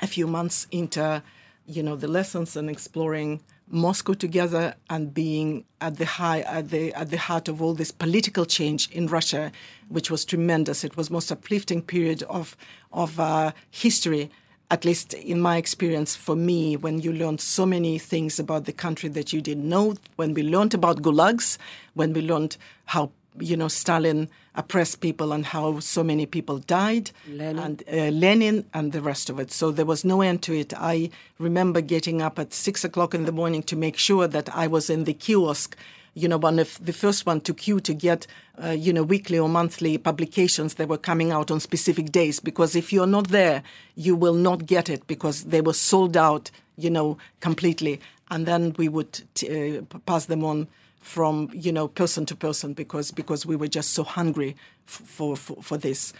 [0.00, 1.22] a few months into
[1.66, 6.92] you know the lessons and exploring Moscow together and being at the high at the
[6.94, 9.52] at the heart of all this political change in Russia,
[9.88, 10.84] which was tremendous.
[10.84, 12.56] It was most uplifting period of
[12.92, 14.30] of uh, history,
[14.70, 16.16] at least in my experience.
[16.16, 19.94] For me, when you learned so many things about the country that you didn't know,
[20.16, 21.58] when we learned about gulags,
[21.92, 22.56] when we learned
[22.86, 27.58] how you know Stalin oppressed people and how so many people died, Lenin.
[27.58, 29.52] and uh, Lenin and the rest of it.
[29.52, 30.72] So there was no end to it.
[30.76, 34.66] I remember getting up at six o'clock in the morning to make sure that I
[34.66, 35.76] was in the kiosk.
[36.14, 38.26] You know, one of the first one to queue to get,
[38.62, 42.40] uh, you know, weekly or monthly publications that were coming out on specific days.
[42.40, 43.62] Because if you're not there,
[43.94, 48.00] you will not get it because they were sold out, you know, completely.
[48.30, 50.66] And then we would t- uh, pass them on
[51.00, 55.62] from you know person to person because because we were just so hungry for, for
[55.62, 56.12] for this.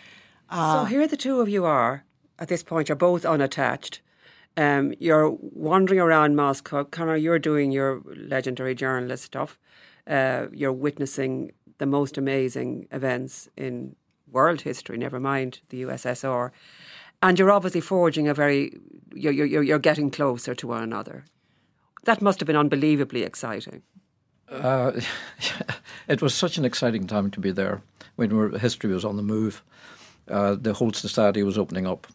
[0.51, 2.05] Uh, so here the two of you are
[2.39, 2.89] at this point.
[2.89, 4.01] You're both unattached.
[4.57, 6.85] Um, you're wandering around Moscow.
[6.85, 9.59] Conor, you're doing your legendary journalist stuff.
[10.07, 13.95] Uh, you're witnessing the most amazing events in
[14.31, 14.99] world history.
[14.99, 16.51] Never mind the USSR,
[17.23, 18.73] and you're obviously forging a very.
[19.15, 21.25] You're you're, you're getting closer to one another.
[22.05, 23.83] That must have been unbelievably exciting.
[24.51, 25.01] Uh,
[26.09, 27.83] it was such an exciting time to be there
[28.17, 29.63] when history was on the move.
[30.29, 32.07] Uh, the whole society was opening up.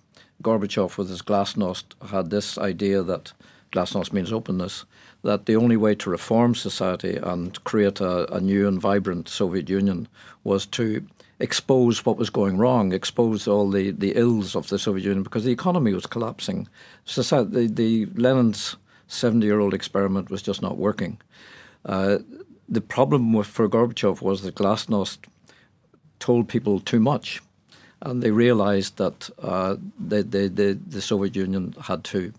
[0.41, 3.33] Gorbachev, with his glasnost, had this idea that
[3.71, 4.85] glasnost means openness,
[5.23, 9.69] that the only way to reform society and create a, a new and vibrant Soviet
[9.69, 10.07] Union
[10.43, 11.05] was to
[11.39, 15.43] expose what was going wrong, expose all the, the ills of the Soviet Union because
[15.43, 16.67] the economy was collapsing.
[17.05, 18.75] Society, the, the Lenin's
[19.07, 21.19] 70 year old experiment was just not working.
[21.85, 22.19] Uh,
[22.69, 25.19] the problem with, for Gorbachev was that Glasnost
[26.19, 27.41] told people too much,
[28.01, 32.33] and they realized that uh, the, Soviet Union had to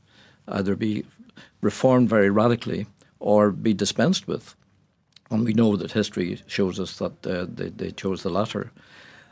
[0.48, 1.04] either be
[1.60, 2.86] reformed very radically
[3.20, 4.54] or be dispensed with.
[5.30, 8.70] And we know that history shows us that uh, they, they, chose the latter.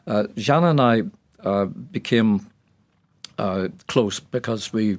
[0.07, 1.03] Uh, Zhanna and I
[1.47, 2.47] uh, became
[3.39, 4.97] uh, close because we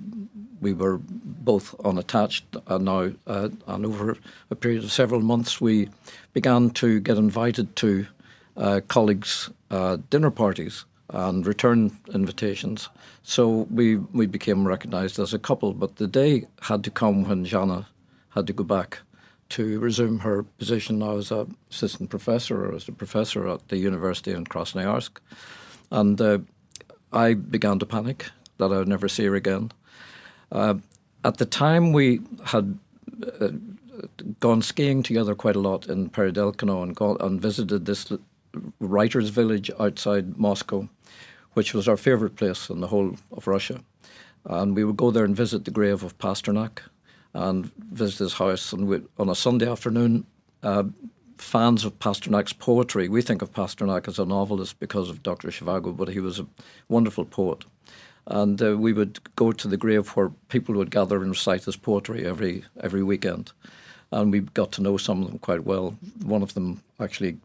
[0.63, 4.17] we were both unattached and now uh, and over
[4.49, 5.89] a period of several months we
[6.33, 8.07] began to get invited to
[8.57, 12.89] uh, colleagues' uh, dinner parties and return invitations.
[13.23, 15.73] So we we became recognised as a couple.
[15.73, 17.85] But the day had to come when Zhanna
[18.29, 18.99] had to go back
[19.49, 23.77] to resume her position now as an assistant professor or as a professor at the
[23.77, 25.19] university in Krasnoyarsk.
[25.91, 26.39] And uh,
[27.11, 29.71] I began to panic that I would never see her again.
[30.53, 30.75] Uh,
[31.25, 32.77] at the time, we had
[33.41, 33.49] uh,
[34.39, 38.11] gone skiing together quite a lot in Peredelkino and, and visited this
[38.79, 40.87] writers' village outside Moscow,
[41.53, 43.79] which was our favourite place in the whole of Russia.
[44.45, 46.79] And we would go there and visit the grave of Pasternak
[47.33, 48.73] and visit his house.
[48.73, 50.25] And we, on a Sunday afternoon,
[50.61, 50.83] uh,
[51.37, 55.47] fans of Pasternak's poetry, we think of Pasternak as a novelist because of Dr.
[55.47, 56.47] Zhivago, but he was a
[56.89, 57.65] wonderful poet.
[58.27, 61.75] And uh, we would go to the grave where people would gather and recite his
[61.75, 63.51] poetry every every weekend.
[64.11, 65.95] And we got to know some of them quite well.
[66.23, 67.37] One of them actually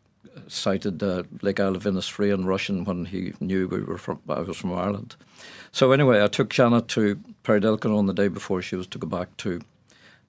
[0.47, 4.41] cited uh, Lake Isle of Innisfree in Russian when he knew we were from I
[4.41, 5.17] was from Ireland.
[5.73, 9.07] So anyway, I took Zhanna to Peredelkino on the day before she was to go
[9.07, 9.61] back to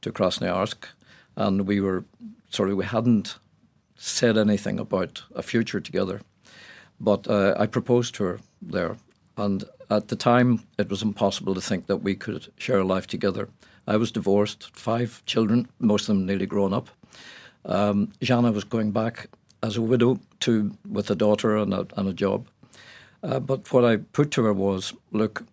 [0.02, 0.86] to Krasnoyarsk,
[1.36, 2.04] and we were
[2.50, 3.38] sorry we hadn't
[3.96, 6.22] said anything about a future together,
[7.00, 8.96] but uh, I proposed to her there,
[9.38, 13.08] and at the time it was impossible to think that we could share a life
[13.08, 13.50] together.
[13.88, 16.90] I was divorced, five children, most of them nearly grown up.
[17.66, 19.28] Um, Zhanna was going back
[19.64, 22.48] as a widow to with a daughter and a, and a job.
[23.24, 25.44] Uh, but what I put to her was, look,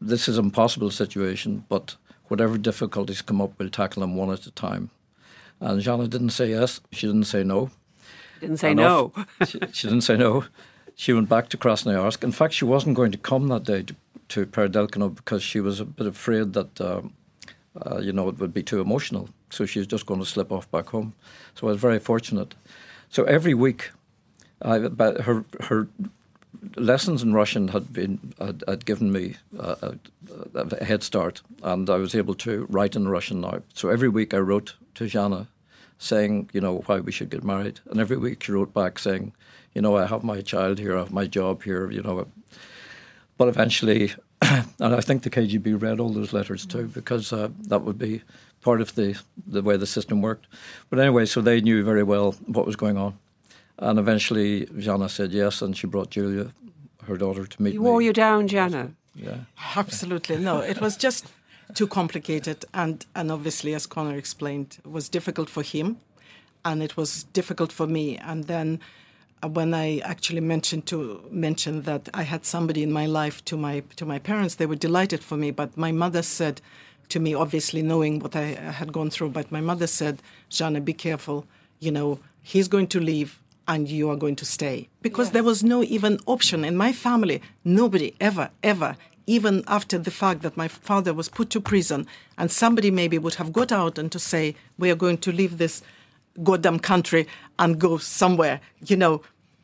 [0.00, 1.96] this is an impossible situation, but
[2.28, 4.90] whatever difficulties come up, we'll tackle them one at a time.
[5.60, 6.80] And Zhanna didn't say yes.
[6.90, 7.70] She didn't say no.
[8.40, 9.12] Didn't say Enough.
[9.16, 9.46] no.
[9.46, 10.44] she, she, didn't say no.
[10.94, 12.22] She went back to Krasnoyarsk.
[12.22, 13.94] In fact, she wasn't going to come that day to,
[14.28, 17.12] to Peredelkino because she was a bit afraid that, um,
[17.84, 19.28] uh, you know, it would be too emotional.
[19.50, 21.14] So she was just going to slip off back home.
[21.54, 22.54] So I was very fortunate.
[23.10, 23.90] So every week,
[24.62, 25.88] I, her her
[26.76, 29.98] lessons in Russian had been had, had given me a,
[30.54, 33.62] a, a, head start, and I was able to write in Russian now.
[33.74, 35.46] So every week I wrote to Zhanna,
[35.98, 39.32] saying, you know, why we should get married, and every week she wrote back saying,
[39.74, 42.26] you know, I have my child here, I have my job here, you know.
[43.38, 47.82] But eventually, and I think the KGB read all those letters too, because uh, that
[47.82, 48.22] would be
[48.60, 50.46] part of the the way the system worked.
[50.90, 53.18] But anyway, so they knew very well what was going on.
[53.78, 56.52] And eventually, Zhanna said yes, and she brought Julia,
[57.04, 57.84] her daughter, to meet he me.
[57.84, 58.94] wore you down, Zhanna.
[59.14, 59.38] Yeah.
[59.76, 60.38] Absolutely.
[60.38, 61.26] No, it was just
[61.74, 62.64] too complicated.
[62.72, 65.98] And, and obviously, as Conor explained, it was difficult for him
[66.64, 68.18] and it was difficult for me.
[68.18, 68.80] And then
[69.42, 73.56] Uh, when I actually mentioned to mention that I had somebody in my life to
[73.56, 75.50] my to my parents, they were delighted for me.
[75.50, 76.60] But my mother said
[77.08, 78.46] to me, obviously knowing what I
[78.80, 81.44] had gone through, but my mother said, "Zhanna, be careful.
[81.80, 84.88] You know, he's going to leave and you are going to stay.
[85.02, 85.32] Because yes.
[85.34, 87.40] there was no even option in my family.
[87.64, 92.50] Nobody ever, ever, even after the fact that my father was put to prison and
[92.50, 95.82] somebody maybe would have got out and to say, we are going to leave this
[96.42, 97.26] goddamn country
[97.58, 99.22] and go somewhere, you know,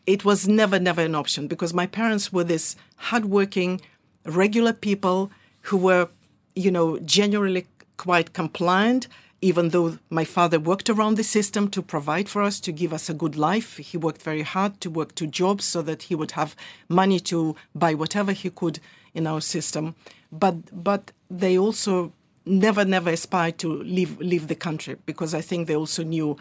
[0.09, 3.79] it was never, never an option because my parents were this hardworking,
[4.25, 5.31] regular people
[5.69, 6.09] who were,
[6.57, 7.67] you know, generally
[7.99, 9.07] quite compliant
[9.41, 13.09] even though my father worked around the system to provide for us, to give us
[13.09, 16.33] a good life, he worked very hard to work two jobs so that he would
[16.33, 16.57] have
[16.89, 18.81] money to buy whatever he could
[19.15, 19.95] in our system.
[20.33, 22.13] But but they also
[22.45, 26.37] never never aspired to leave leave the country because I think they also knew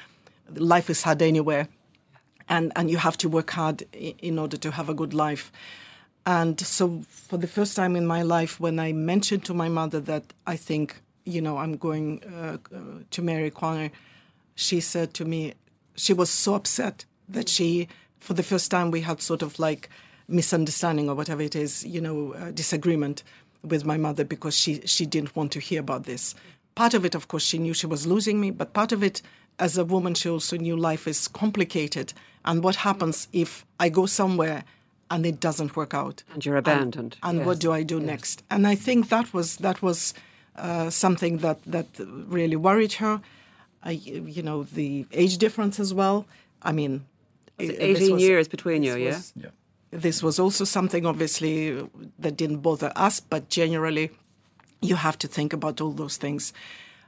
[0.56, 1.68] life is hard anywhere,
[2.50, 5.52] and and you have to work hard in order to have a good life.
[6.26, 10.02] And so, for the first time in my life, when I mentioned to my mother
[10.02, 12.80] that I think you know, I'm going uh, uh,
[13.12, 13.92] to marry Conor,
[14.56, 15.54] she said to me,
[15.96, 17.90] she was so upset that she,
[18.20, 19.90] for the first time, we had sort of like
[20.28, 23.24] misunderstanding or whatever it is, you know, uh, disagreement
[23.64, 26.34] with my mother because she, she didn't want to hear about this.
[26.76, 29.22] Part of it, of course, she knew she was losing me, but part of it,
[29.60, 32.14] as a woman, she also knew life is complicated.
[32.48, 34.64] And what happens if I go somewhere
[35.12, 36.24] and it doesn't work out?
[36.34, 37.18] And you're abandoned.
[37.22, 37.46] And, and yes.
[37.46, 38.06] what do I do yes.
[38.06, 38.44] next?
[38.50, 40.14] And I think that was that was
[40.56, 43.22] uh, something that that really worried her.
[43.84, 46.26] I, you know, the age difference as well.
[46.64, 47.06] I mean,
[47.60, 49.10] 18 was, years between you, yeah?
[49.10, 49.50] Was, yeah.
[49.92, 51.88] This was also something, obviously,
[52.20, 54.10] that didn't bother us, but generally,
[54.82, 56.54] you have to think about all those things.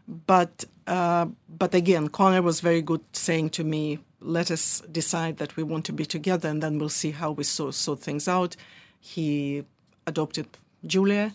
[0.07, 5.55] But uh, but again, Conor was very good saying to me, "Let us decide that
[5.55, 8.55] we want to be together, and then we'll see how we sort, sort things out."
[8.99, 9.63] He
[10.07, 10.47] adopted
[10.85, 11.33] Julia,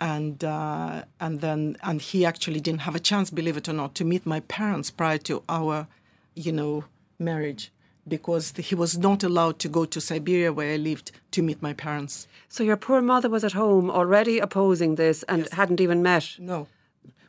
[0.00, 3.94] and uh, and then and he actually didn't have a chance, believe it or not,
[3.94, 5.86] to meet my parents prior to our,
[6.34, 6.84] you know,
[7.18, 7.70] marriage
[8.06, 11.72] because he was not allowed to go to Siberia where I lived to meet my
[11.72, 12.26] parents.
[12.48, 15.52] So your poor mother was at home already opposing this and yes.
[15.52, 16.36] hadn't even met.
[16.38, 16.66] No.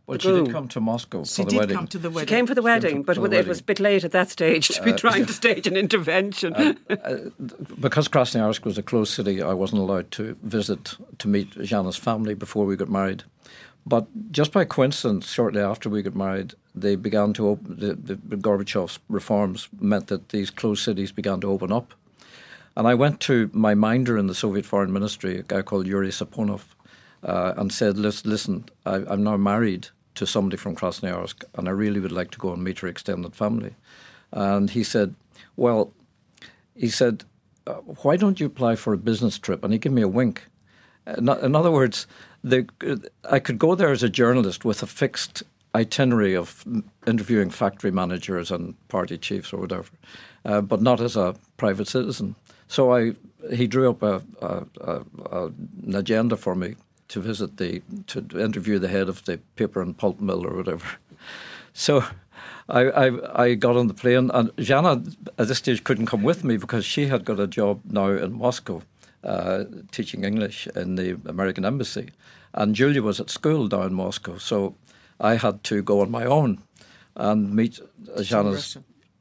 [0.08, 1.62] Well, she did come to Moscow she for the wedding.
[1.62, 2.28] She did come to the wedding.
[2.28, 3.48] She came for the wedding, but the it wedding.
[3.48, 6.56] was a bit late at that stage to be uh, trying to stage an intervention.
[6.88, 7.18] Uh, uh,
[7.80, 12.34] because Krasnoyarsk was a closed city, I wasn't allowed to visit to meet Zhanna's family
[12.34, 13.24] before we got married.
[13.86, 17.80] But just by coincidence, shortly after we got married, they began to open.
[17.80, 21.94] The, the Gorbachev's reforms meant that these closed cities began to open up.
[22.76, 26.10] And I went to my minder in the Soviet Foreign Ministry, a guy called Yuri
[26.10, 26.62] Sapunov,
[27.24, 32.00] uh, and said, "Listen, I, I'm now married to somebody from Krasnoyarsk, and I really
[32.00, 33.76] would like to go and meet her extended family."
[34.32, 35.16] And he said,
[35.56, 35.94] "Well,"
[36.76, 37.24] he said,
[37.68, 40.44] uh, "Why don't you apply for a business trip?" And he gave me a wink.
[41.18, 42.08] In, in other words,
[42.44, 42.68] the,
[43.30, 45.44] I could go there as a journalist with a fixed
[45.76, 46.64] itinerary of
[47.06, 49.90] interviewing factory managers and party chiefs or whatever,
[50.46, 52.36] uh, but not as a private citizen.
[52.68, 53.14] So I,
[53.54, 55.46] he drew up a, a, a,
[55.86, 56.76] an agenda for me
[57.08, 60.86] to visit the to interview the head of the paper and pulp mill or whatever.
[61.74, 62.04] So
[62.70, 66.44] I, I, I got on the plane, and Zhanna at this stage couldn't come with
[66.44, 68.82] me because she had got a job now in Moscow.
[69.24, 72.12] Uh, teaching English in the American embassy,
[72.54, 74.76] and Julia was at school down in Moscow, so
[75.20, 76.62] I had to go on my own
[77.16, 77.80] and meet
[78.18, 78.78] Zhanna's.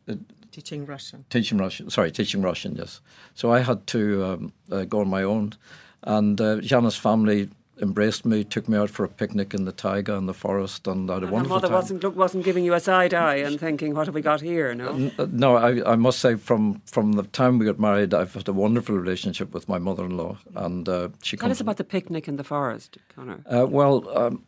[0.06, 0.16] Uh,
[0.52, 1.24] teaching Russian.
[1.30, 3.00] Teaching Russian, sorry, teaching Russian, yes.
[3.34, 5.54] So I had to um, uh, go on my own,
[6.02, 7.48] and uh, Zhanna's family
[7.80, 11.10] embraced me, took me out for a picnic in the taiga in the forest, and
[11.10, 11.74] I had a and wonderful mother time.
[11.74, 15.10] wasn't wasn't giving you a side eye and thinking, "What have we got here?" No,
[15.30, 15.56] no.
[15.56, 18.96] I, I must say, from from the time we got married, I've had a wonderful
[18.96, 21.36] relationship with my mother-in-law, and uh, she.
[21.36, 23.40] Tell us about the picnic in the forest, Conor.
[23.46, 24.08] Uh, well.
[24.16, 24.42] Um,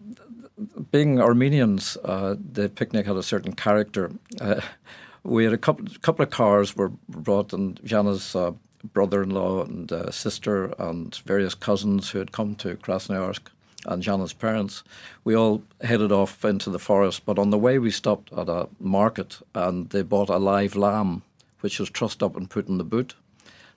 [0.91, 4.11] being Armenians, uh, the picnic had a certain character.
[4.41, 4.63] Uh,
[5.23, 8.35] we had a couple, couple of cars were brought, and Zhanna's
[8.87, 13.49] uh, brother-in-law and uh, sister and various cousins who had come to Krasnoyarsk
[13.87, 14.83] and Zhanna's parents.
[15.25, 18.69] We all headed off into the forest, but on the way we stopped at a
[18.81, 21.23] market and they bought a live lamb,
[21.61, 23.15] which was trussed up and put in the boot.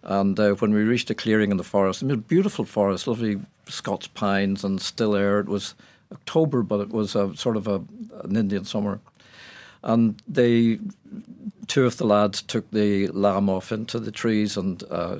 [0.04, 3.08] And uh, when we reached a clearing in the forest, it was a beautiful forest,
[3.08, 5.40] lovely Scots pines and still air.
[5.40, 5.76] It was
[6.12, 7.84] October, but it was a sort of a,
[8.24, 9.00] an Indian summer.
[9.84, 10.80] And they,
[11.68, 15.20] two of the lads took the lamb off into the trees, and uh,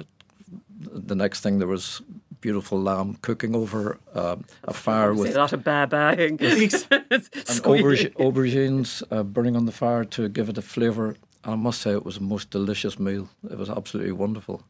[0.80, 2.02] the next thing there was
[2.42, 9.24] beautiful lamb cooking over uh, a fire with a lot of babaing, auberg- aubergines uh,
[9.24, 11.16] burning on the fire to give it a flavour.
[11.44, 13.30] And I must say, it was a most delicious meal.
[13.50, 14.64] It was absolutely wonderful.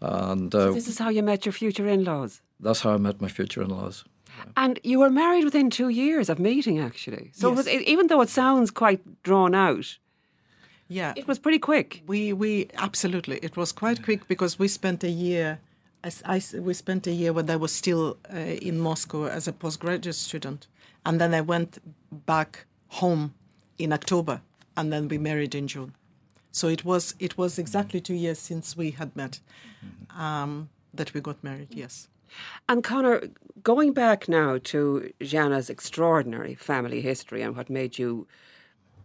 [0.00, 2.40] And so this is how you met your future in-laws.
[2.58, 4.04] That's how I met my future in-laws.
[4.56, 7.30] And you were married within two years of meeting, actually.
[7.32, 7.56] So yes.
[7.56, 9.98] was, even though it sounds quite drawn out,
[10.88, 12.02] yeah, it was pretty quick.
[12.06, 15.60] We we absolutely it was quite quick because we spent a year.
[16.02, 19.52] As I, we spent a year when I was still uh, in Moscow as a
[19.52, 20.66] postgraduate student,
[21.04, 21.78] and then I went
[22.26, 23.34] back home
[23.78, 24.40] in October,
[24.76, 25.94] and then we married in June.
[26.52, 29.40] So it was it was exactly two years since we had met
[30.16, 31.68] um, that we got married.
[31.70, 32.08] Yes.
[32.68, 33.28] And Conor,
[33.62, 38.26] going back now to Zhanna's extraordinary family history and what made you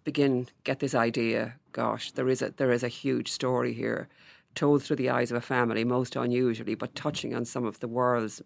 [0.03, 4.07] begin get this idea, gosh, there is a there is a huge story here,
[4.53, 7.87] told through the eyes of a family, most unusually, but touching on some of the
[7.87, 8.41] world's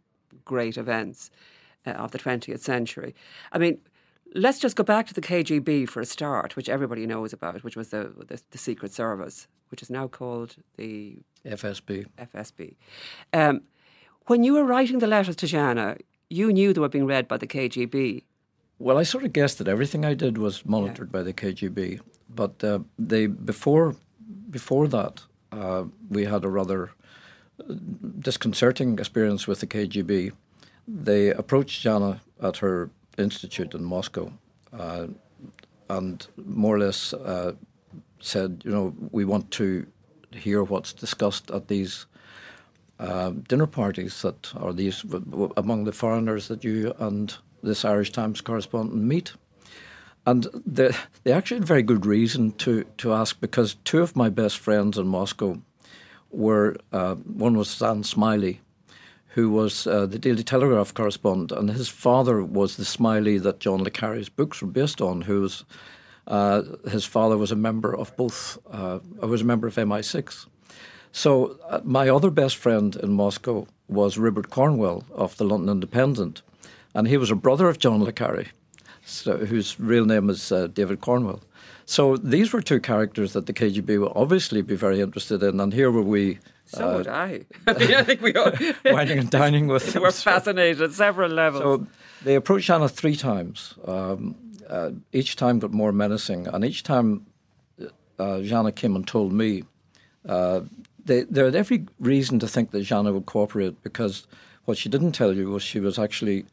[0.45, 1.29] great events
[1.85, 3.13] uh, of the 20th century.
[3.51, 3.79] I mean,
[4.33, 7.75] let's just go back to the KGB for a start, which everybody knows about, which
[7.75, 12.07] was the the, the Secret Service, which is now called the FSB.
[12.17, 12.75] FSB.
[13.33, 13.61] Um,
[14.29, 15.97] when you were writing the letters to Zhanna,
[16.29, 18.23] you knew they were being read by the KGB.
[18.77, 21.99] Well, I sort of guessed that everything I did was monitored by the KGB,
[22.29, 23.95] but uh, they before
[24.51, 25.21] before that
[25.51, 26.91] uh, we had a rather
[28.19, 30.31] disconcerting experience with the KGB.
[30.87, 34.31] They approached Zhanna at her institute in Moscow,
[34.71, 35.07] uh,
[35.89, 37.53] and more or less uh,
[38.19, 39.85] said, you know, we want to
[40.31, 42.05] hear what's discussed at these
[42.99, 45.05] uh, dinner parties that are these
[45.57, 49.33] among the foreigners that you and this Irish Times correspondent meet.
[50.25, 50.91] And they,
[51.23, 54.97] they actually had very good reason to, to ask because two of my best friends
[54.97, 55.61] in Moscow
[56.29, 58.61] were uh, one was Stan Smiley,
[59.29, 63.83] who was uh, the Daily Telegraph correspondent, and his father was the Smiley that John
[63.83, 65.63] le Carre's books were based on, who was
[66.27, 70.45] uh, his father was a member of both, uh, was a member of MI6.
[71.11, 76.41] So uh, my other best friend in Moscow was Rupert Cornwell of the London Independent,
[76.93, 78.45] and he was a brother of John le Carre,
[79.05, 81.41] so, whose real name is uh, David Cornwell.
[81.85, 85.73] So these were two characters that the KGB would obviously be very interested in, and
[85.73, 86.37] here were we.
[86.67, 87.45] So uh, would I.
[87.65, 88.53] I, mean, I think we are
[88.85, 90.03] wining and dining with them.
[90.03, 91.63] We're fascinated at several levels.
[91.63, 91.87] So
[92.23, 93.73] they approached Zhanna three times.
[93.85, 94.35] Um,
[94.69, 97.25] uh, each time got more menacing, and each time
[98.19, 99.63] uh, Zhanna came and told me
[100.27, 100.61] uh,
[101.09, 104.27] they, had every reason to think that Zhanna would cooperate because
[104.65, 106.45] what she didn't tell you was she was actually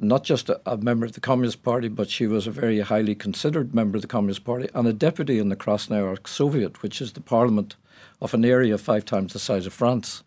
[0.00, 3.14] not just a, a, member of the Communist Party, but she was a very highly
[3.14, 7.12] considered member of the Communist Party and a deputy in the Krasnoyarsk Soviet, which is
[7.12, 7.76] the parliament
[8.20, 10.22] of an area five times the size of France.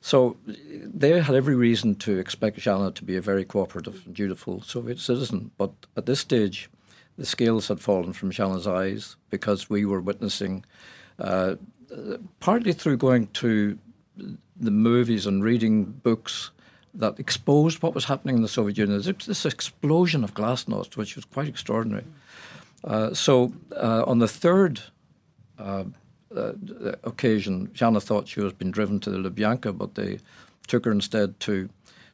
[0.00, 4.60] So they had every reason to expect Zhanna to be a very cooperative and dutiful
[4.62, 5.50] Soviet citizen.
[5.56, 6.68] But at this stage,
[7.16, 10.64] the scales had fallen from Zhanna's eyes because we were witnessing,
[11.18, 13.78] partly through going to
[14.56, 16.50] the movies and reading books
[16.94, 19.00] that exposed what was happening in the Soviet Union.
[19.00, 22.04] There's this explosion of glasnost, which was quite extraordinary.
[22.84, 24.80] Uh, so uh, on the third
[25.58, 25.84] uh,
[26.34, 26.52] uh
[27.04, 30.18] occasion, Zhanna thought she was being driven to the Lubyanka, but they
[30.66, 31.68] took her instead to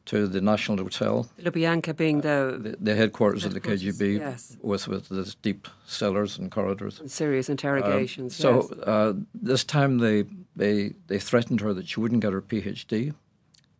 [0.05, 1.29] to the National Hotel.
[1.39, 4.57] Lubyanka being the the, the headquarters, of the KGB, yes.
[4.61, 8.43] with with the deep cellars and corridors, and serious interrogations.
[8.43, 8.87] Um, so yes.
[8.87, 10.25] uh, this time they
[10.55, 13.13] they they threatened her that she wouldn't get her PhD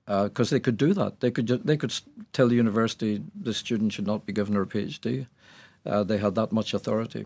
[0.06, 1.20] because uh, they could do that.
[1.20, 1.94] They could they could
[2.34, 5.28] tell the university the student should not be given her PhD.
[5.86, 7.26] Uh, they had that much authority.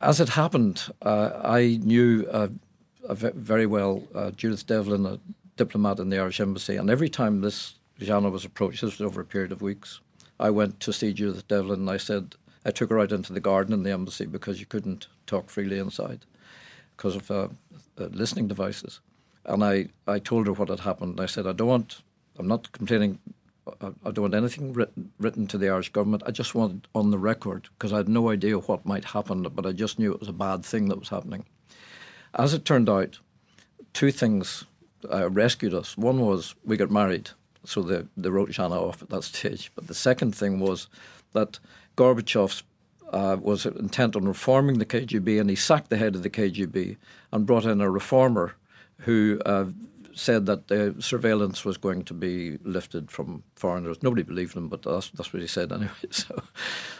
[0.00, 2.48] As it happened, uh, I knew uh,
[3.08, 5.20] very well uh, Judith Devlin,
[5.60, 9.20] diplomat in the Irish Embassy, and every time this Zhanna was approached, this was over
[9.20, 10.00] a period of weeks,
[10.38, 12.34] I went to see Judith Devlin and I said,
[12.64, 15.78] I took her out into the garden in the embassy because you couldn't talk freely
[15.78, 16.20] inside
[16.96, 17.48] because of uh,
[17.98, 19.00] uh listening devices.
[19.44, 21.20] And I, I told her what had happened.
[21.20, 22.02] I said, I don't want,
[22.38, 23.18] I'm not complaining,
[23.82, 26.22] I, I don't want anything written, written to the Irish government.
[26.26, 29.66] I just want on the record because I had no idea what might happen, but
[29.66, 31.44] I just knew it was a bad thing that was happening.
[32.32, 33.18] As it turned out,
[33.92, 34.64] two things
[35.12, 35.96] uh, rescued us.
[35.96, 37.30] One was we got married,
[37.64, 39.70] so they, they wrote Zhanna off at that stage.
[39.74, 40.88] But the second thing was
[41.32, 41.58] that
[41.96, 42.62] Gorbachev
[43.12, 46.96] uh, was intent on reforming the KGB, and he sacked the head of the KGB
[47.32, 48.54] and brought in a reformer
[48.98, 49.66] who uh,
[50.14, 54.02] said that the surveillance was going to be lifted from foreigners.
[54.02, 55.90] Nobody believed him, but that's, that's what he said anyway.
[56.10, 56.42] So,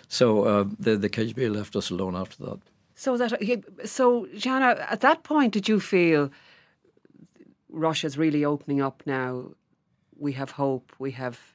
[0.09, 2.59] so uh, the, the KGB left us alone after that.
[2.95, 3.41] So that
[3.85, 6.31] so Zhanna, at that point, did you feel
[7.71, 9.53] Russia's really opening up now?
[10.19, 10.93] We have hope.
[10.99, 11.55] We have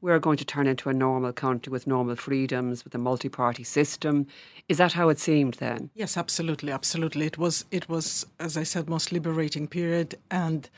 [0.00, 4.26] we're going to turn into a normal country with normal freedoms, with a multi-party system.
[4.68, 5.90] Is that how it seemed then?
[5.94, 7.26] Yes, absolutely, absolutely.
[7.26, 10.68] It was, it was, as I said, most liberating period, and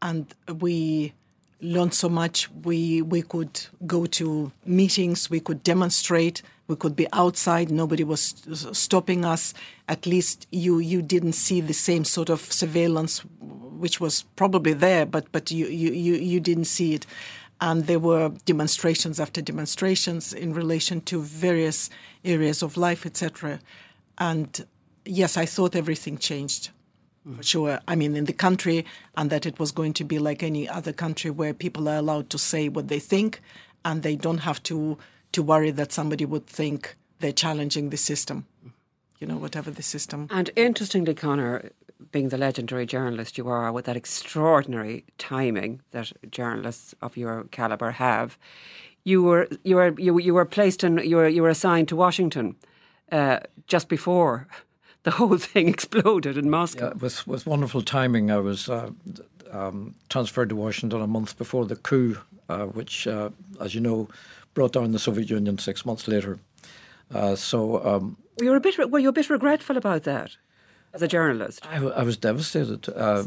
[0.00, 1.12] and we
[1.60, 2.48] learned so much.
[2.64, 7.70] We we could go to meetings, we could demonstrate, we could be outside.
[7.70, 8.34] Nobody was
[8.72, 9.54] stopping us.
[9.88, 13.24] At least you you didn't see the same sort of surveillance,
[13.78, 17.06] which was probably there, but but you you you, you didn't see it
[17.60, 21.90] and there were demonstrations after demonstrations in relation to various
[22.24, 23.58] areas of life, etc.
[24.16, 24.64] And
[25.04, 26.70] yes, I thought everything changed
[27.36, 27.80] for sure.
[27.86, 30.92] I mean, in the country, and that it was going to be like any other
[30.92, 33.40] country where people are allowed to say what they think,
[33.84, 34.98] and they don't have to
[35.32, 38.46] to worry that somebody would think they're challenging the system.
[39.18, 40.28] You know, whatever the system.
[40.30, 41.72] And interestingly, Conor,
[42.12, 47.92] being the legendary journalist you are, with that extraordinary timing that journalists of your caliber
[47.92, 48.38] have,
[49.04, 51.96] you were you were you, you were placed in you were you were assigned to
[51.96, 52.56] Washington
[53.10, 54.46] uh, just before
[55.02, 56.88] the whole thing exploded in Moscow.
[56.88, 58.90] Yeah, with with wonderful timing, I was uh,
[59.50, 62.18] um, transferred to Washington a month before the coup,
[62.48, 63.30] uh, which, uh,
[63.60, 64.08] as you know,
[64.54, 66.38] brought down the Soviet Union six months later.
[67.14, 70.36] Uh, so um, were you a bit were you a bit regretful about that
[70.92, 71.66] as a journalist?
[71.66, 72.88] I, I was devastated.
[72.88, 73.24] Uh,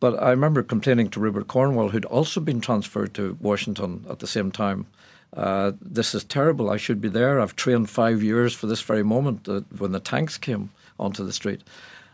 [0.00, 4.26] but I remember complaining to Rupert Cornwell, who'd also been transferred to Washington at the
[4.26, 4.86] same time.
[5.34, 6.70] Uh, this is terrible.
[6.70, 7.40] I should be there.
[7.40, 11.32] I've trained five years for this very moment uh, when the tanks came onto the
[11.32, 11.62] street.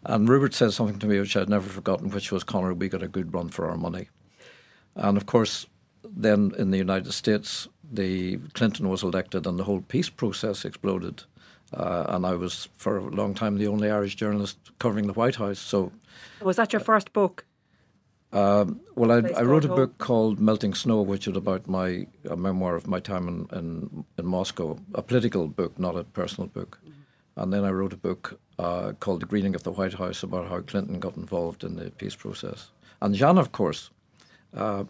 [0.05, 3.03] And Rupert said something to me which I'd never forgotten, which was, Conor, we got
[3.03, 4.09] a good run for our money.
[4.94, 5.66] And of course,
[6.05, 11.24] then in the United States, the Clinton was elected and the whole peace process exploded.
[11.72, 15.36] Uh, and I was, for a long time, the only Irish journalist covering the White
[15.36, 15.58] House.
[15.58, 15.92] So,
[16.40, 17.44] was that your first book?
[18.32, 22.36] Um, well, I, I, wrote a book called Melting Snow, which is about my a
[22.36, 26.78] memoir of my time in, in, in Moscow, a political book, not a personal book.
[26.80, 27.42] Mm-hmm.
[27.42, 30.48] And then I wrote a book uh, called The Greening of the White House about
[30.48, 32.70] how Clinton got involved in the peace process.
[33.02, 33.90] And Jan, of course,
[34.56, 34.84] uh,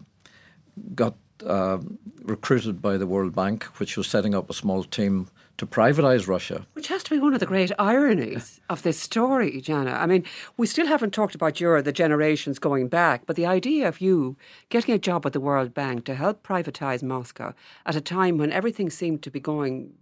[0.93, 1.15] got
[1.45, 1.79] uh,
[2.21, 6.67] recruited by the World Bank, which was setting up a small team to privatise Russia.
[6.81, 9.93] Which has to be one of the great ironies of this story, Zhanna.
[9.93, 10.23] I mean,
[10.57, 14.35] we still haven't talked about your the generations going back, but the idea of you
[14.69, 17.53] getting a job at the World Bank to help privatise Moscow
[17.85, 19.93] at a time when everything seemed to be going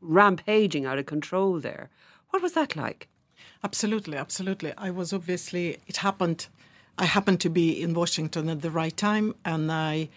[0.00, 1.90] rampaging out of control there.
[2.28, 3.08] What was that like?
[3.64, 4.72] Absolutely, absolutely.
[4.78, 6.46] I was obviously it happened
[6.96, 10.10] I happened to be in Washington at the right time and I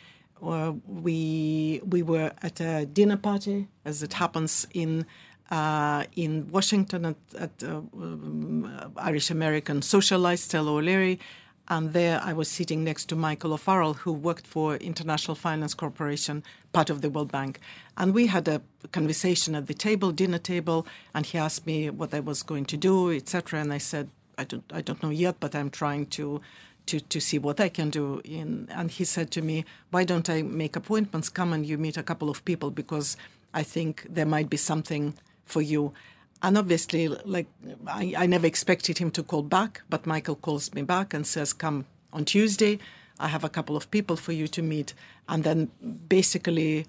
[0.43, 5.05] uh, we we were at a dinner party, as it happens in
[5.49, 11.19] uh, in Washington at, at uh, um, Irish American socialite Stella O'Leary,
[11.67, 16.43] and there I was sitting next to Michael O'Farrell, who worked for International Finance Corporation,
[16.73, 17.59] part of the World Bank,
[17.97, 22.13] and we had a conversation at the table, dinner table, and he asked me what
[22.13, 24.09] I was going to do, etc., and I said.
[24.35, 26.41] I don't, I don't know yet, but I'm trying to
[26.87, 28.21] to, to see what I can do.
[28.23, 31.29] In, and he said to me, Why don't I make appointments?
[31.29, 33.17] Come and you meet a couple of people because
[33.53, 35.13] I think there might be something
[35.45, 35.93] for you.
[36.41, 37.47] And obviously, like
[37.87, 41.53] I, I never expected him to call back, but Michael calls me back and says,
[41.53, 42.79] Come on Tuesday.
[43.19, 44.93] I have a couple of people for you to meet.
[45.29, 45.71] And then
[46.09, 46.87] basically,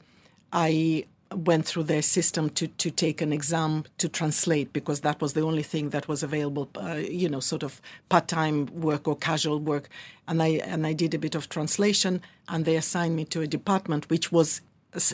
[0.52, 5.32] I went through their system to, to take an exam to translate because that was
[5.32, 9.58] the only thing that was available, uh, you know, sort of part-time work or casual
[9.58, 9.88] work.
[10.28, 13.46] And I and I did a bit of translation, and they assigned me to a
[13.46, 14.60] department which was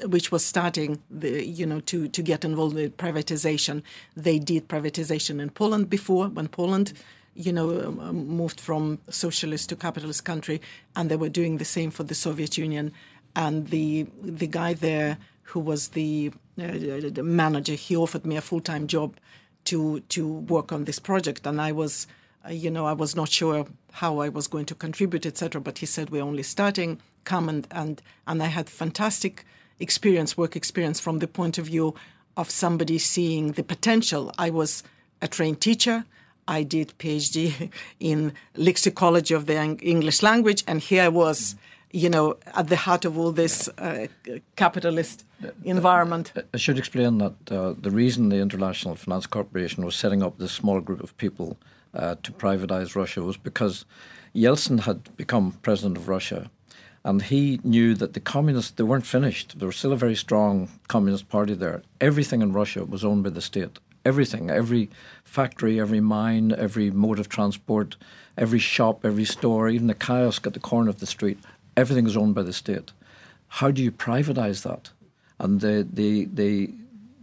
[0.05, 3.83] which was starting the you know to to get involved with privatization.
[4.17, 6.93] They did privatization in Poland before when Poland
[7.35, 10.61] you know, um, moved from socialist to capitalist country,
[10.97, 12.93] and they were doing the same for the Soviet Union.
[13.37, 15.19] And the the guy there
[15.51, 16.73] who was the, uh,
[17.13, 19.17] the manager, he offered me a full time job
[19.65, 22.07] to to work on this project, and I was,
[22.47, 25.61] uh, you know, I was not sure how I was going to contribute, etc.
[25.61, 27.01] But he said we're only starting.
[27.25, 29.45] Come and and and I had fantastic
[29.79, 31.95] experience, work experience from the point of view
[32.37, 34.33] of somebody seeing the potential.
[34.39, 34.83] I was
[35.21, 36.05] a trained teacher.
[36.49, 37.71] I did PhD
[38.01, 41.57] in lexicology of the English language, and here I was
[41.93, 44.07] you know, at the heart of all this uh,
[44.57, 45.25] capitalist
[45.65, 46.33] environment.
[46.55, 50.53] I should explain that uh, the reason the International Finance Corporation was setting up this
[50.53, 51.57] small group of people
[51.95, 53.85] uh, to privatize Russia was because
[54.35, 56.51] Yeltsin had become president of Russia.
[57.03, 59.59] And he knew that the communists, they weren't finished.
[59.59, 61.83] There was still a very strong communist party there.
[62.01, 63.79] Everything in Russia was owned by the state.
[64.05, 64.91] Everything, every
[65.25, 67.97] factory, every mine, every mode of transport,
[68.37, 71.39] every shop, every store, even the kiosk at the corner of the street
[71.77, 72.93] everything is owned by the state.
[73.49, 74.91] How do you privatize that?
[75.39, 76.71] And the, the, the,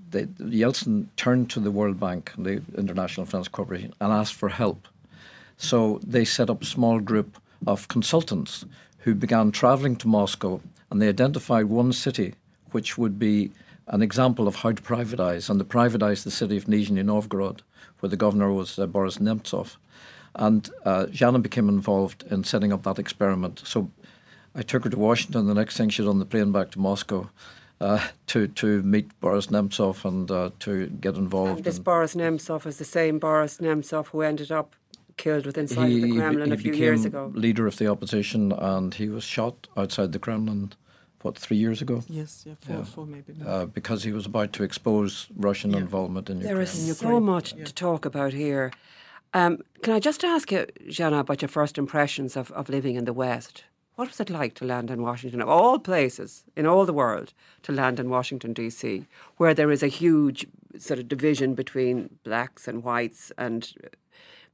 [0.09, 4.87] the, Yeltsin turned to the World Bank, the International Finance Corporation, and asked for help.
[5.57, 8.65] So they set up a small group of consultants
[8.99, 12.33] who began traveling to Moscow and they identified one city
[12.71, 13.51] which would be
[13.87, 15.49] an example of how to privatize.
[15.49, 17.61] And they privatized the city of Nizhny Novgorod,
[17.99, 19.77] where the governor was uh, Boris Nemtsov.
[20.35, 21.07] And uh,
[21.39, 23.63] became involved in setting up that experiment.
[23.65, 23.89] So
[24.57, 25.45] I took her to Washington.
[25.45, 27.29] The next thing, she was on the plane back to Moscow.
[27.79, 31.57] Uh, to to meet Boris Nemtsov and uh, to get involved.
[31.57, 34.75] And this Boris Nemtsov is the same Boris Nemtsov who ended up
[35.17, 37.31] killed within sight he, of the Kremlin he, a few years ago.
[37.35, 40.73] Leader of the opposition, and he was shot outside the Kremlin.
[41.21, 42.03] What three years ago?
[42.09, 42.83] Yes, yeah, four, yeah.
[42.83, 43.35] four maybe.
[43.45, 45.77] Uh, because he was about to expose Russian yeah.
[45.77, 46.55] involvement in there Ukraine.
[46.55, 47.65] There is so much yeah.
[47.65, 48.71] to talk about here.
[49.33, 53.05] Um, can I just ask you, Zhanna, about your first impressions of, of living in
[53.05, 53.65] the West?
[53.97, 57.33] What was it like to land in Washington, of all places in all the world,
[57.63, 60.45] to land in Washington, D.C., where there is a huge
[60.77, 63.87] sort of division between blacks and whites, and uh,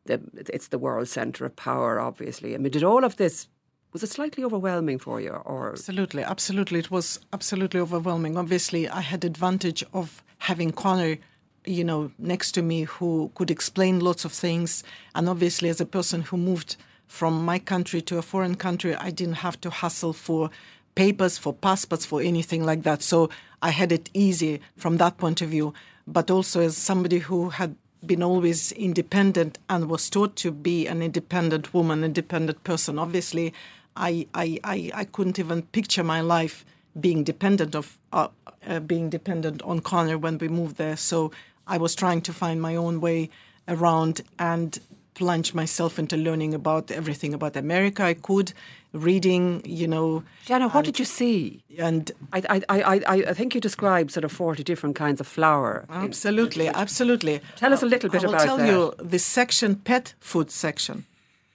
[0.05, 2.55] the, it's the world centre of power, obviously?
[2.55, 3.49] I mean, did all of this
[3.91, 6.79] Was it slightly overwhelming for you, or Absolutely, absolutely.
[6.79, 8.37] It was absolutely overwhelming.
[8.37, 11.17] Obviously, I had advantage of having Conor,
[11.65, 14.85] you know, next to me who could explain lots of things.
[15.13, 16.77] And obviously, as a person who moved
[17.07, 20.49] from my country to a foreign country, I didn't have to hustle for
[20.95, 23.01] papers, for passports, for anything like that.
[23.01, 23.29] So
[23.61, 25.73] I had it easy from that point of view.
[26.07, 27.75] But also, as somebody who had
[28.05, 32.99] been always independent and was taught to be an independent woman, independent person.
[32.99, 33.53] Obviously,
[33.95, 36.65] I I, I, I couldn't even picture my life
[36.99, 38.27] being dependent of uh,
[38.67, 40.97] uh, being dependent on Conor when we moved there.
[40.97, 41.31] So
[41.67, 43.29] I was trying to find my own way
[43.67, 44.77] around and
[45.13, 48.53] plunge myself into learning about everything about America I could,
[48.93, 50.23] reading, you know.
[50.45, 50.73] Zhanna?
[50.73, 51.63] What did you see?
[51.77, 55.27] And I, I, I, I, I think you described sort of forty different kinds of
[55.27, 55.85] flour.
[55.89, 57.41] Absolutely, absolutely.
[57.55, 58.49] Tell us a little bit about that.
[58.49, 59.03] I will about tell that.
[59.03, 61.05] you, the section, pet food section,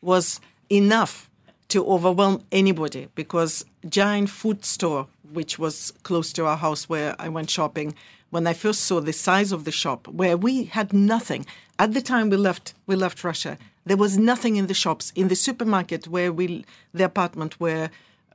[0.03, 0.41] was
[0.71, 1.29] enough
[1.69, 7.29] to overwhelm anybody because giant food store, which was close to our house where I
[7.29, 7.95] went shopping,
[8.31, 11.47] when I first saw the size of the shop, where we had nothing
[11.79, 13.57] at the time we left, we left Russia.
[13.85, 17.91] There was nothing in the shops, in the supermarket where we, the apartment where,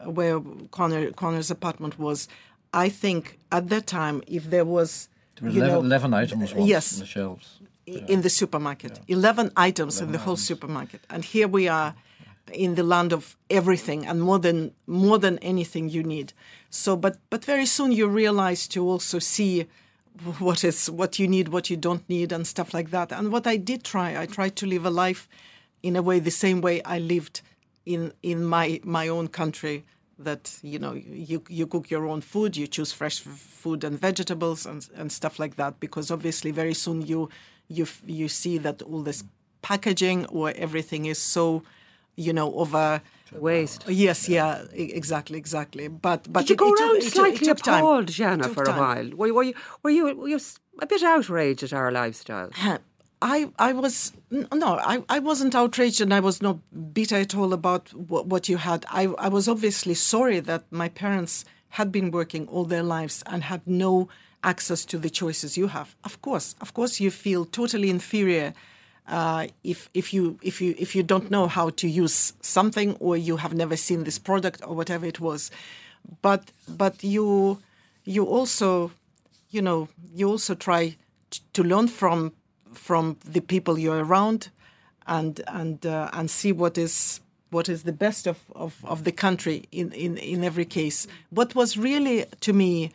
[0.06, 0.40] where
[0.72, 2.28] Conor, Conor's apartment was.
[2.74, 6.94] I think at that time, if there was, There were 11, know, 11 items yes.
[6.94, 7.60] on the shelves.
[7.88, 9.00] i- in the supermarket.
[9.08, 11.02] 11 items in the whole supermarket.
[11.10, 11.94] And here we are
[12.52, 16.34] in the land of everything and more than more than anything you need.
[16.70, 19.66] So but but very soon you realize to also see
[20.40, 23.12] what is what you need, what you don't need and stuff like that.
[23.12, 25.28] And what I did try, I tried to live a life
[25.82, 27.42] in a way the same way I lived
[27.86, 29.84] in in my my own country
[30.18, 34.66] that you know you you cook your own food you choose fresh food and vegetables
[34.66, 37.30] and and stuff like that because obviously very soon you
[37.68, 39.24] you you see that all this
[39.62, 41.64] packaging or everything is so
[42.16, 43.02] you know over
[43.40, 43.86] Waste.
[43.88, 47.46] yes yeah exactly exactly but but Did you it- go it around it it slightly
[47.48, 47.84] took time.
[47.84, 49.10] appalled, Zhanna, for a while?
[49.16, 49.54] Were you, were you,
[49.84, 50.40] were you, were you
[50.80, 52.50] a bit outraged at our lifestyle?
[53.22, 56.58] I I was no, I, I wasn't outraged and I was not
[56.94, 58.86] bitter at all about what, what you had.
[58.90, 63.44] I I was obviously sorry that my parents had been working all their lives and
[63.44, 64.10] had no
[64.44, 65.96] access to the choices you have.
[66.04, 68.54] Of course, of course, you feel totally inferior
[69.08, 73.18] uh, if if you if you if you don't know how to use something or
[73.18, 75.52] you have never seen this product or whatever it was.
[76.22, 77.60] But but you
[78.06, 78.92] you also
[79.50, 80.96] you know you also try
[81.30, 82.32] t- to learn from
[82.74, 84.50] from the people you're around
[85.06, 89.12] and and uh, and see what is what is the best of, of, of the
[89.12, 91.06] country in, in, in every case.
[91.30, 92.92] What was really to me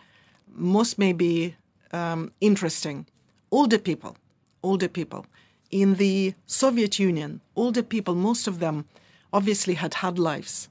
[0.52, 1.54] most maybe
[1.92, 3.06] um, interesting,
[3.52, 4.16] older people,
[4.64, 5.26] older people
[5.70, 8.86] in the Soviet Union, older people, most of them
[9.32, 10.68] obviously had had lives,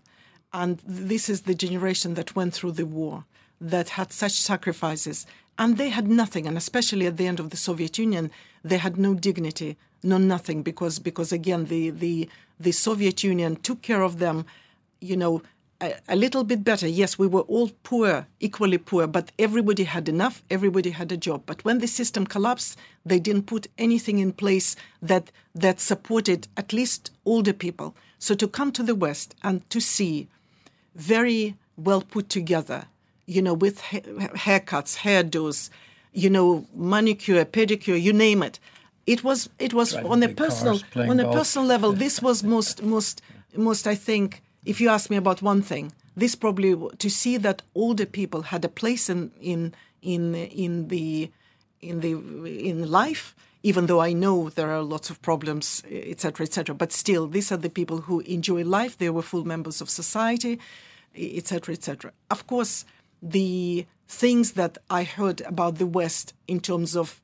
[0.53, 3.25] and this is the generation that went through the war,
[3.61, 5.25] that had such sacrifices,
[5.57, 6.47] and they had nothing.
[6.47, 8.31] And especially at the end of the Soviet Union,
[8.63, 12.29] they had no dignity, no nothing, because because again the the
[12.59, 14.45] the Soviet Union took care of them,
[14.99, 15.41] you know.
[15.80, 16.88] A, a little bit better.
[16.88, 21.43] Yes, we were all poor, equally poor, but everybody had enough, everybody had a job.
[21.45, 26.73] But when the system collapsed, they didn't put anything in place that that supported at
[26.73, 27.95] least older people.
[28.17, 30.28] So to come to the West and to see
[30.95, 32.86] very well put together,
[33.28, 34.01] you know, with ha-
[34.45, 35.69] haircuts, hairdos,
[36.11, 38.59] you know, manicure, pedicure, you name it.
[39.05, 41.36] It was it was Driving on a personal cars, on a golf.
[41.36, 41.91] personal level.
[41.93, 43.21] This was most most
[43.55, 44.41] most I think.
[44.68, 48.65] If you ask me about one thing, this probably to see that older people had
[48.65, 51.32] a place in in in in the
[51.82, 52.11] in the
[52.70, 56.76] in life even though I know there are lots of problems, etc., etc.
[56.76, 58.97] But still, these are the people who enjoy life.
[58.97, 60.59] They were full members of society,
[61.15, 62.11] etc., etc.
[62.30, 62.86] Of course,
[63.22, 67.20] the things that I heard about the West in terms of,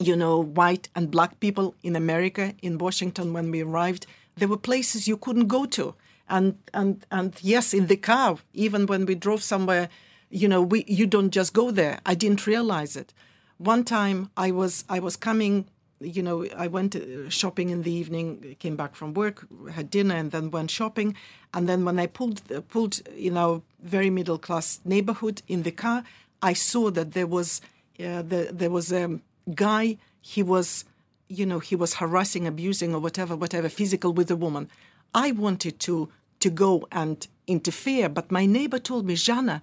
[0.00, 4.06] you know, white and black people in America, in Washington, when we arrived,
[4.36, 5.94] there were places you couldn't go to.
[6.30, 9.88] And and and yes, in the car, even when we drove somewhere,
[10.30, 11.98] you know, we you don't just go there.
[12.06, 13.12] I didn't realize it
[13.60, 15.66] one time I was I was coming,
[16.00, 20.16] you know, I went uh, shopping in the evening, came back from work, had dinner,
[20.16, 21.14] and then went shopping.
[21.52, 25.72] And then when I pulled uh, pulled in our very middle class neighborhood in the
[25.72, 26.04] car,
[26.40, 27.60] I saw that there was
[27.98, 29.20] uh, the, there was a
[29.54, 29.98] guy.
[30.22, 30.86] He was,
[31.28, 34.70] you know, he was harassing, abusing, or whatever, whatever, physical with a woman.
[35.14, 36.08] I wanted to
[36.40, 39.60] to go and interfere, but my neighbor told me, Zhanna,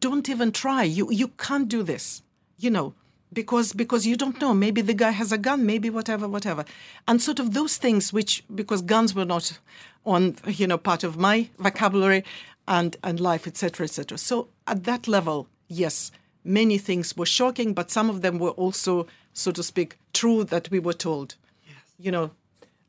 [0.00, 0.84] don't even try.
[0.84, 2.22] You you can't do this.
[2.58, 2.94] You know,
[3.32, 6.64] because because you don't know maybe the guy has a gun maybe whatever whatever
[7.08, 9.58] and sort of those things which because guns were not
[10.04, 12.24] on you know part of my vocabulary
[12.68, 16.12] and and life etc etc so at that level yes
[16.44, 20.70] many things were shocking but some of them were also so to speak true that
[20.70, 21.76] we were told yes.
[21.98, 22.30] you know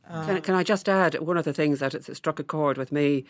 [0.09, 2.91] can, can I just add one of the things that it struck a chord with
[2.91, 3.25] me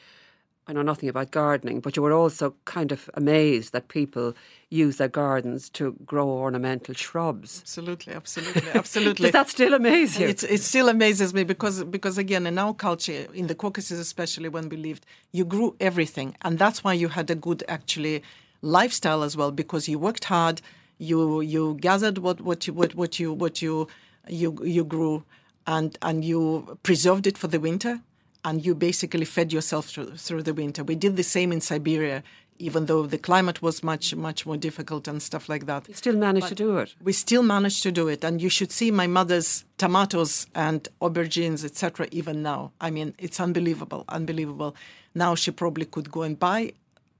[0.65, 4.33] I know nothing about gardening, but you were also kind of amazed that people
[4.69, 7.59] use their gardens to grow ornamental shrubs.
[7.61, 9.23] Absolutely, absolutely, absolutely.
[9.23, 10.27] Does that still amaze you?
[10.27, 14.47] It, it still amazes me because because again in our culture, in the Caucasus especially,
[14.47, 18.23] when we lived, you grew everything, and that's why you had a good actually
[18.61, 20.61] lifestyle as well because you worked hard,
[20.97, 23.89] you you gathered what what you what, what you what you
[24.29, 25.25] you you grew,
[25.65, 28.01] and and you preserved it for the winter
[28.45, 30.83] and you basically fed yourself through, through the winter.
[30.83, 32.23] We did the same in Siberia,
[32.59, 35.87] even though the climate was much, much more difficult and stuff like that.
[35.87, 36.95] You still managed But to do it.
[37.01, 38.23] We still managed to do it.
[38.23, 42.71] And you should see my mother's tomatoes and aubergines, etc., even now.
[42.81, 44.75] I mean, it's unbelievable, unbelievable.
[45.15, 46.73] Now she probably could go and buy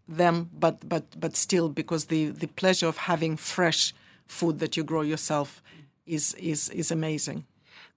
[0.07, 3.93] them, but, but, but still, because the, the pleasure of having fresh
[4.27, 5.63] food that you grow yourself
[6.05, 7.45] is, is, is amazing.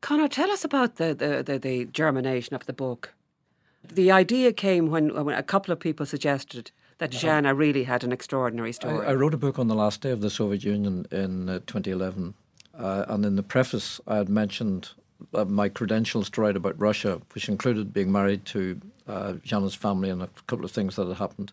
[0.01, 3.14] Conor, tell us about the, the, the, the germination of the book.
[3.82, 8.12] The idea came when, when a couple of people suggested that Zhanna really had an
[8.12, 9.07] extraordinary story.
[9.07, 12.34] I wrote a book on the last day of the Soviet Union in uh, 2011,
[12.78, 14.90] uh, and in the preface, I had mentioned
[15.34, 20.11] uh, my credentials to write about Russia, which included being married to uh, Zhanna's family
[20.11, 21.53] and a couple of things that had happened.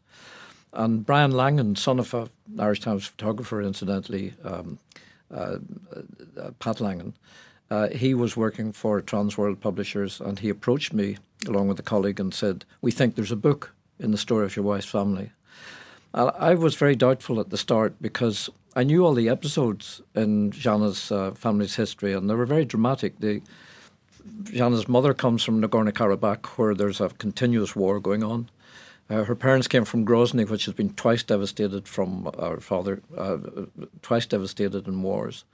[0.74, 4.80] And Brian Langan, son of an Irish Times photographer, incidentally, um,
[5.32, 5.58] uh,
[6.40, 7.14] uh, Pat Langan,
[7.74, 11.18] uh, he was working for Transworld Publishers, and he approached me
[11.48, 14.56] along with a colleague and said, "We think there's a book in the story of
[14.56, 15.32] your wife's family."
[16.14, 21.12] I was very doubtful at the start because I knew all the episodes in Zhanna's
[21.12, 23.20] uh, family's history, and they were very dramatic.
[23.20, 23.42] The,
[24.44, 28.50] Zhanna's mother comes from Nagorno Karabakh, where there's a continuous war going on.
[29.10, 33.38] Uh, her parents came from Grozny, which has been twice devastated from our father, uh,
[34.04, 35.46] twice devastated in wars.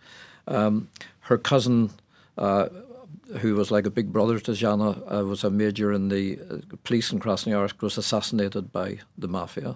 [0.45, 0.89] Um,
[1.21, 2.08] her cousin, uh,
[3.37, 6.75] who was like a big brother to Zhanna, uh, was a major in the uh,
[6.83, 9.75] police in Krasnoyarsk, was assassinated by the mafia.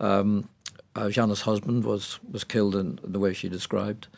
[0.00, 0.48] Um,
[0.94, 4.08] uh, Zhanna's husband was, was killed in the way she described.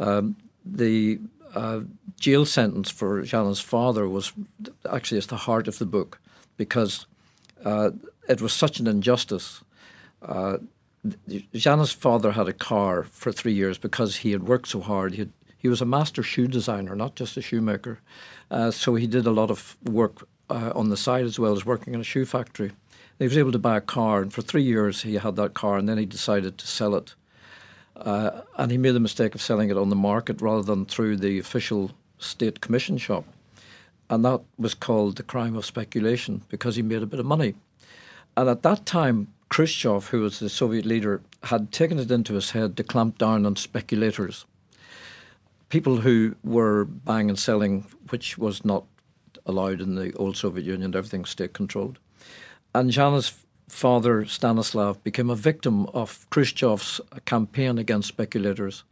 [0.00, 1.20] Um, the
[1.54, 1.80] uh,
[2.18, 4.32] jail sentence for Zhanna's father was
[4.90, 6.18] actually at the heart of the book
[6.56, 7.06] because
[7.64, 7.90] uh,
[8.28, 9.62] it was such an injustice.
[10.22, 10.58] Uh,
[11.54, 15.12] Zhanna's father had a car for three years because he had worked so hard.
[15.12, 15.32] He, had,
[15.64, 17.98] he was a master shoe designer, not just a shoemaker.
[18.50, 21.64] Uh, so he did a lot of work uh, on the side as well as
[21.64, 22.72] working in a shoe factory.
[23.18, 25.78] He was able to buy a car, and for three years he had that car,
[25.78, 27.14] and then he decided to sell it.
[27.96, 31.16] Uh, and he made the mistake of selling it on the market rather than through
[31.16, 33.24] the official state commission shop.
[34.10, 37.54] And that was called the crime of speculation because he made a bit of money.
[38.36, 42.50] And at that time, Khrushchev, who was the Soviet leader, had taken it into his
[42.50, 44.44] head to clamp down on speculators.
[45.68, 48.84] People who were buying and selling, which was not
[49.46, 51.98] allowed in the old Soviet Union, everything state controlled.
[52.74, 58.84] And Zhanna's father, Stanislav, became a victim of Khrushchev's campaign against speculators.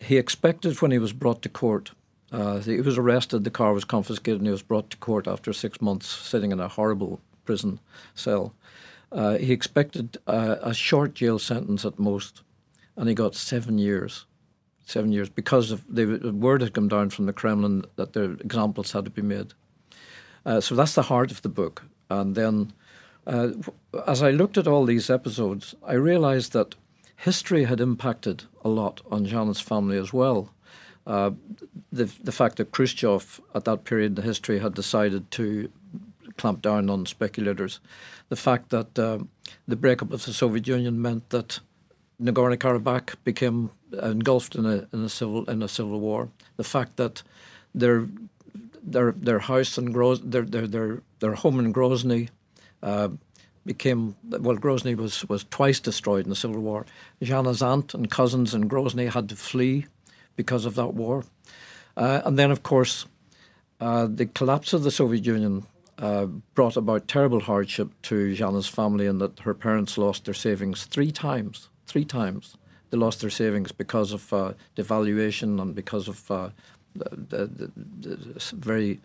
[0.00, 1.92] He expected when he was brought to court,
[2.30, 5.52] uh, he was arrested, the car was confiscated, and he was brought to court after
[5.52, 7.80] six months sitting in a horrible prison
[8.14, 8.54] cell.
[9.10, 12.42] Uh, he expected uh, a short jail sentence at most,
[12.96, 14.26] and he got seven years.
[14.88, 18.92] Seven years because of the word had come down from the Kremlin that their examples
[18.92, 19.52] had to be made.
[20.46, 21.82] Uh, so that's the heart of the book.
[22.08, 22.72] And then,
[23.26, 23.48] uh,
[24.06, 26.74] as I looked at all these episodes, I realized that
[27.16, 30.54] history had impacted a lot on Zhanna's family as well.
[31.06, 31.32] Uh,
[31.92, 35.70] the the fact that Khrushchev at that period in history had decided to
[36.38, 37.80] clamp down on speculators,
[38.30, 39.18] the fact that uh,
[39.66, 41.60] the breakup of the Soviet Union meant that
[42.18, 46.96] Nagorno Karabakh became engulfed in a in a civil in a civil war, the fact
[46.96, 47.22] that
[47.74, 48.06] their
[48.82, 52.28] their their house in Gros their their their, their home in Grozny.
[52.82, 53.08] Uh,
[53.68, 54.56] became well.
[54.56, 56.86] Grozny was, was twice destroyed in the civil war.
[57.22, 59.86] Zhanna's aunt and cousins in Grozny had to flee
[60.36, 61.24] because of that war.
[61.96, 63.06] Uh, and then, of course,
[63.80, 65.66] uh, the collapse of the Soviet Union
[65.98, 70.84] uh, brought about terrible hardship to Zhanna's family in that her parents lost their savings
[70.84, 71.68] three times.
[71.86, 72.56] Three times.
[72.90, 76.50] They lost their savings because of uh, devaluation and because of uh,
[76.94, 77.70] the, the,
[78.00, 79.00] the, very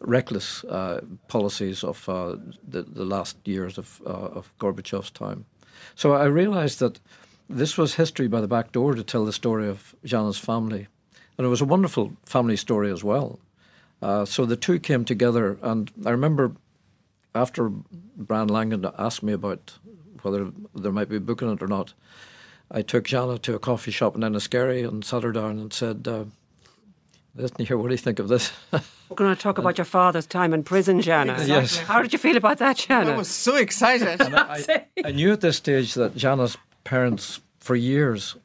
[0.00, 5.44] reckless uh, policies of the, the last years of, of Gorbachev's time.
[5.94, 7.00] So I realized that
[7.48, 10.88] this was history by the back door to tell the story of Zhanna's family.
[11.36, 13.38] And it was a wonderful family story as well.
[14.00, 16.52] Uh, so the two came together, and I remember
[17.34, 19.78] after Brian Langan asked me about
[20.22, 21.94] whether there might be a book in it or not,
[22.72, 26.08] I took Zhanna to a coffee shop in Enniskerry and sat her down and said,
[26.08, 26.24] uh,
[27.34, 28.52] Listen here, what do you think of this?
[28.72, 31.32] We're going to talk about your father's time in prison, Zhanna.
[31.32, 31.46] Exactly.
[31.46, 31.78] Yes.
[31.78, 33.12] How did you feel about that, Zhanna?
[33.12, 34.20] I was so excited.
[34.20, 38.36] I, I, knew at this stage that Zhanna's parents, for years,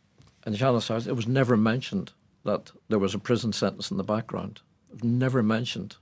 [0.46, 2.14] in Zhanna's house, it was never mentioned
[2.46, 4.62] that there was a prison sentence in the background.
[5.04, 5.98] Never mentioned.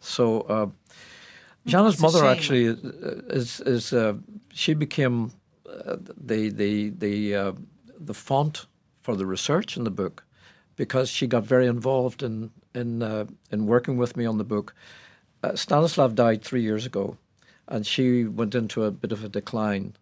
[0.00, 0.66] So uh,
[1.68, 4.14] Zhanna's mother actually is is uh,
[4.52, 5.28] she became uh,
[5.64, 7.52] the the the uh,
[7.98, 8.66] the font
[9.02, 10.24] for the research in the book
[10.76, 14.74] because she got very involved in in uh, in working with me on the book.
[15.42, 17.16] Uh, Stanislav died three years ago,
[17.68, 19.94] and she went into a bit of a decline.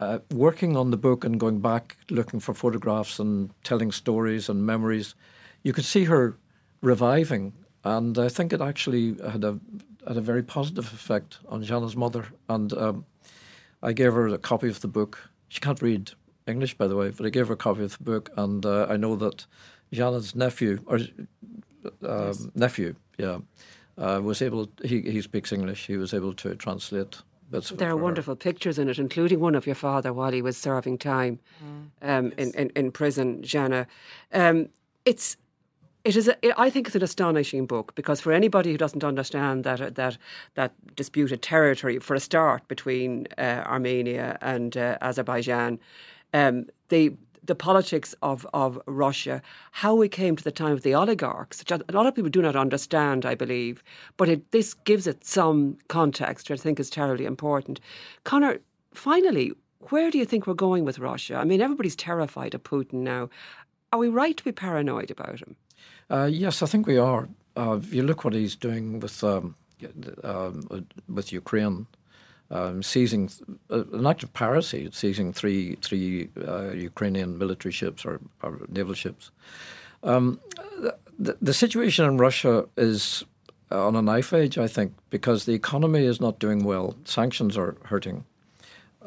[0.00, 4.66] Uh, working on the book and going back, looking for photographs and telling stories and
[4.66, 5.14] memories,
[5.62, 6.36] you could see her
[6.80, 7.52] reviving,
[7.84, 9.58] and I think it actually had a
[10.06, 12.26] had a very positive effect on Zhanna's mother.
[12.48, 13.04] And um,
[13.82, 15.30] I gave her a copy of the book.
[15.48, 16.12] She can't read
[16.46, 18.86] English, by the way, but I gave her a copy of the book, and uh,
[18.88, 19.46] I know that
[19.92, 20.98] Zhanna's nephew or
[22.02, 22.46] uh, yes.
[22.54, 23.38] nephew, yeah,
[23.98, 24.68] uh, was able.
[24.84, 25.86] He he speaks English.
[25.86, 27.22] He was able to translate.
[27.50, 28.36] Bits there are wonderful her.
[28.36, 32.08] pictures in it, including one of your father while he was serving time mm.
[32.08, 32.48] um, yes.
[32.54, 33.86] in, in, in prison, Jana.
[34.32, 34.68] Um,
[35.04, 35.36] it's
[36.04, 36.28] it is.
[36.28, 40.18] A, I think it's an astonishing book because for anybody who doesn't understand that that
[40.54, 45.78] that disputed territory, for a start, between uh, Armenia and uh, Azerbaijan,
[46.34, 49.42] um, the the politics of, of Russia,
[49.72, 52.40] how we came to the time of the oligarchs, which a lot of people do
[52.40, 53.82] not understand, I believe,
[54.16, 57.80] but it, this gives it some context, which I think is terribly important.
[58.22, 58.58] Conor,
[58.94, 59.52] finally,
[59.90, 61.34] where do you think we're going with Russia?
[61.34, 63.28] I mean, everybody's terrified of Putin now.
[63.92, 65.56] Are we right to be paranoid about him?
[66.12, 67.26] Uh, yes, I think we are.
[67.56, 69.56] Uh, if you look what he's doing with um,
[70.22, 71.86] um, with Ukraine,
[72.50, 73.30] um, seizing
[73.70, 78.94] uh, an act of piracy, seizing three three uh, Ukrainian military ships or, or naval
[78.94, 79.30] ships.
[80.02, 80.38] Um,
[81.18, 83.24] the, the situation in Russia is
[83.70, 86.94] on a knife edge, I think, because the economy is not doing well.
[87.04, 88.24] Sanctions are hurting.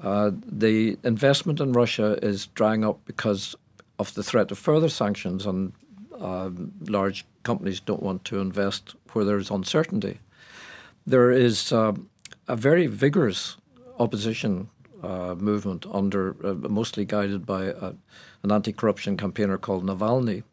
[0.01, 0.31] Uh,
[0.63, 3.55] the investment in Russia is drying up because
[3.99, 5.71] of the threat of further sanctions, and
[6.19, 6.49] uh,
[6.87, 10.19] large companies don't want to invest where there's uncertainty.
[11.07, 11.93] There is uh,
[12.47, 13.57] a very vigorous
[13.99, 14.69] opposition
[15.03, 17.93] uh, movement under, uh, mostly guided by a,
[18.43, 20.43] an anti-corruption campaigner called Navalny,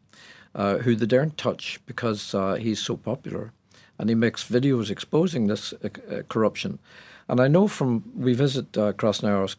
[0.55, 3.51] uh, who they daren't touch because uh, he's so popular,
[3.97, 6.79] and he makes videos exposing this uh, uh, corruption.
[7.27, 9.57] And I know from we visit Krasnoyarsk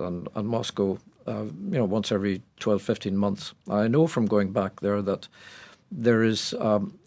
[0.00, 3.54] and, and, Moscow, you know, once every 12, 15 months.
[3.68, 5.28] I know from going back there that
[5.90, 6.98] there is um,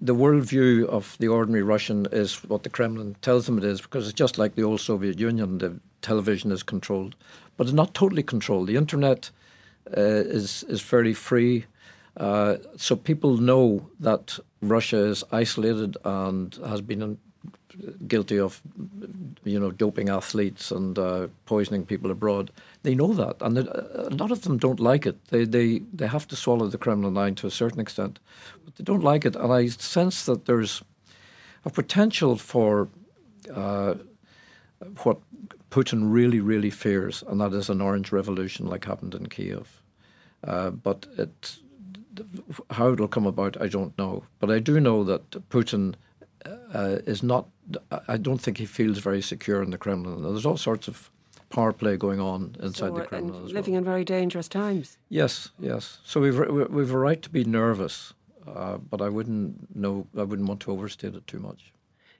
[0.00, 4.06] the worldview of the ordinary Russian is what the Kremlin tells them it is, because
[4.06, 5.58] it's just like the old Soviet Union.
[5.58, 7.16] The television is controlled,
[7.56, 8.68] but it's not totally controlled.
[8.68, 9.30] The internet
[9.96, 11.66] uh, is is fairly free,
[12.16, 17.18] uh, so people know that Russia is isolated and has been
[18.06, 18.60] guilty of,
[19.44, 22.50] you know, doping athletes and uh, poisoning people abroad.
[22.82, 25.16] They know that, and a lot of them don't like it.
[25.26, 28.18] They they they have to swallow the Kremlin line to a certain extent,
[28.64, 29.36] but they don't like it.
[29.36, 30.82] And I sense that there's
[31.64, 32.88] a potential for
[33.54, 33.94] uh,
[35.02, 35.18] what
[35.70, 39.82] Putin really really fears, and that is an orange revolution like happened in Kiev.
[40.46, 41.58] Uh, but it
[42.70, 44.24] how it'll come about, I don't know.
[44.38, 45.94] But I do know that Putin
[46.44, 47.48] uh, is not.
[48.08, 50.22] I don't think he feels very secure in the Kremlin.
[50.22, 51.10] There's all sorts of
[51.50, 53.46] power play going on inside so, the Kremlin.
[53.46, 53.78] living well.
[53.78, 54.98] in very dangerous times.
[55.08, 55.98] Yes, yes.
[56.04, 56.38] So we've
[56.70, 58.12] we've a right to be nervous,
[58.46, 60.06] uh, but I wouldn't know.
[60.16, 61.72] I wouldn't want to overstate it too much.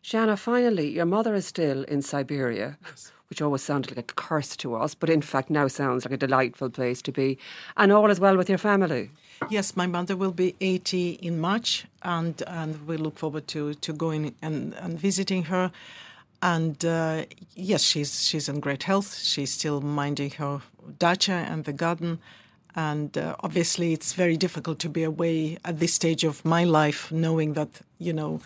[0.05, 3.11] Zhanna, finally, your mother is still in Siberia, yes.
[3.29, 6.19] which always sounded like a curse to us, but in fact now sounds like a
[6.19, 7.39] delightful place to be.
[7.79, 9.11] And all is well with your family.
[9.51, 13.93] Yes, my mother will be 80 in March, and, and we look forward to, to
[13.93, 15.71] going and, and visiting her.
[16.45, 17.25] And uh,
[17.55, 19.17] yes, she's she's in great health.
[19.17, 20.61] She's still minding her
[20.99, 22.19] dacha and the garden.
[22.77, 27.11] And uh, obviously, it's very difficult to be away at this stage of my life,
[27.11, 28.43] knowing that you know,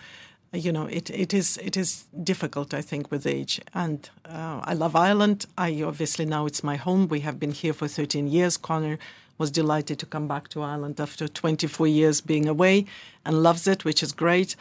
[0.52, 2.72] you know, it, it is it is difficult.
[2.72, 3.60] I think with age.
[3.74, 5.46] And uh, I love Ireland.
[5.56, 7.08] I obviously now it's my home.
[7.08, 8.56] We have been here for 13 years.
[8.56, 8.98] Conor
[9.38, 12.84] was delighted to come back to Ireland after 24 years being away
[13.24, 14.56] and loves it, which is great.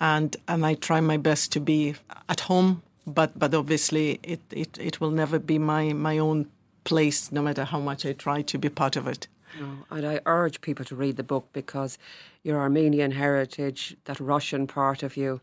[0.00, 1.94] And and I try my best to be
[2.28, 6.46] at home, but but obviously it, it, it will never be my, my own
[6.84, 9.26] place, no matter how much I try to be part of it.
[9.58, 11.98] No, and I urge people to read the book because
[12.42, 15.40] your Armenian heritage, that Russian part of you,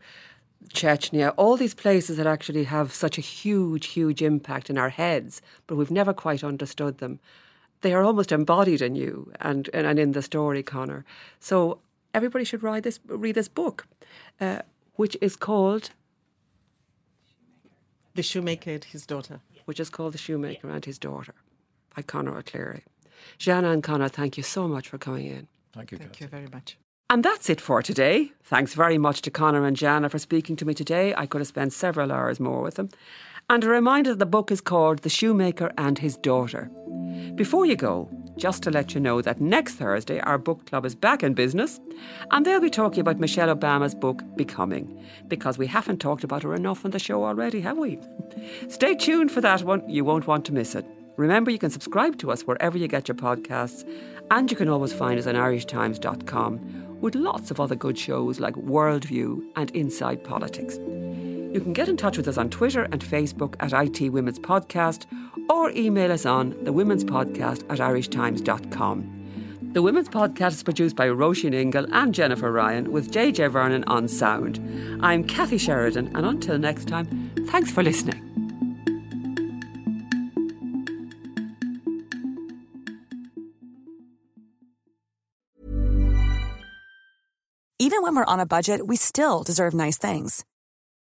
[0.70, 5.42] Chechnya, all these places that actually have such a huge, huge impact in our heads,
[5.66, 7.20] but we've never quite understood them.
[7.82, 11.04] They are almost embodied in you and, and, and in the story, Conor.
[11.40, 11.80] So
[12.14, 13.86] everybody should read this, read this book,
[14.40, 14.60] uh,
[14.94, 15.90] which is called
[18.14, 19.40] The Shoemaker and His Daughter.
[19.66, 21.34] Which is called The Shoemaker and His Daughter
[21.94, 22.84] by Conor O'Clery.
[23.38, 25.48] Zhanna and Conor, thank you so much for coming in.
[25.72, 25.98] Thank you.
[25.98, 26.24] Thank Kathy.
[26.24, 26.78] you very much.
[27.08, 28.32] And that's it for today.
[28.42, 31.14] Thanks very much to Conor and Zhanna for speaking to me today.
[31.16, 32.88] I could have spent several hours more with them.
[33.48, 36.68] And a reminder that the book is called The Shoemaker and His Daughter.
[37.36, 40.96] Before you go, just to let you know that next Thursday our book club is
[40.96, 41.80] back in business
[42.32, 46.54] and they'll be talking about Michelle Obama's book Becoming because we haven't talked about her
[46.54, 48.00] enough on the show already, have we?
[48.68, 50.84] Stay tuned for that one, you won't want to miss it.
[51.16, 53.88] Remember, you can subscribe to us wherever you get your podcasts,
[54.32, 58.54] and you can always find us on irishtimes.com with lots of other good shows like
[58.54, 60.78] Worldview and Inside Politics.
[61.56, 65.06] You can get in touch with us on Twitter and Facebook at IT Women's Podcast
[65.48, 69.70] or email us on the Women's Podcast at irishtimes.com.
[69.72, 74.06] The Women's Podcast is produced by Roisin Ingle and Jennifer Ryan with JJ Vernon on
[74.06, 74.60] sound.
[75.02, 78.22] I'm Kathy Sheridan, and until next time, thanks for listening.
[87.78, 90.44] Even when we're on a budget, we still deserve nice things.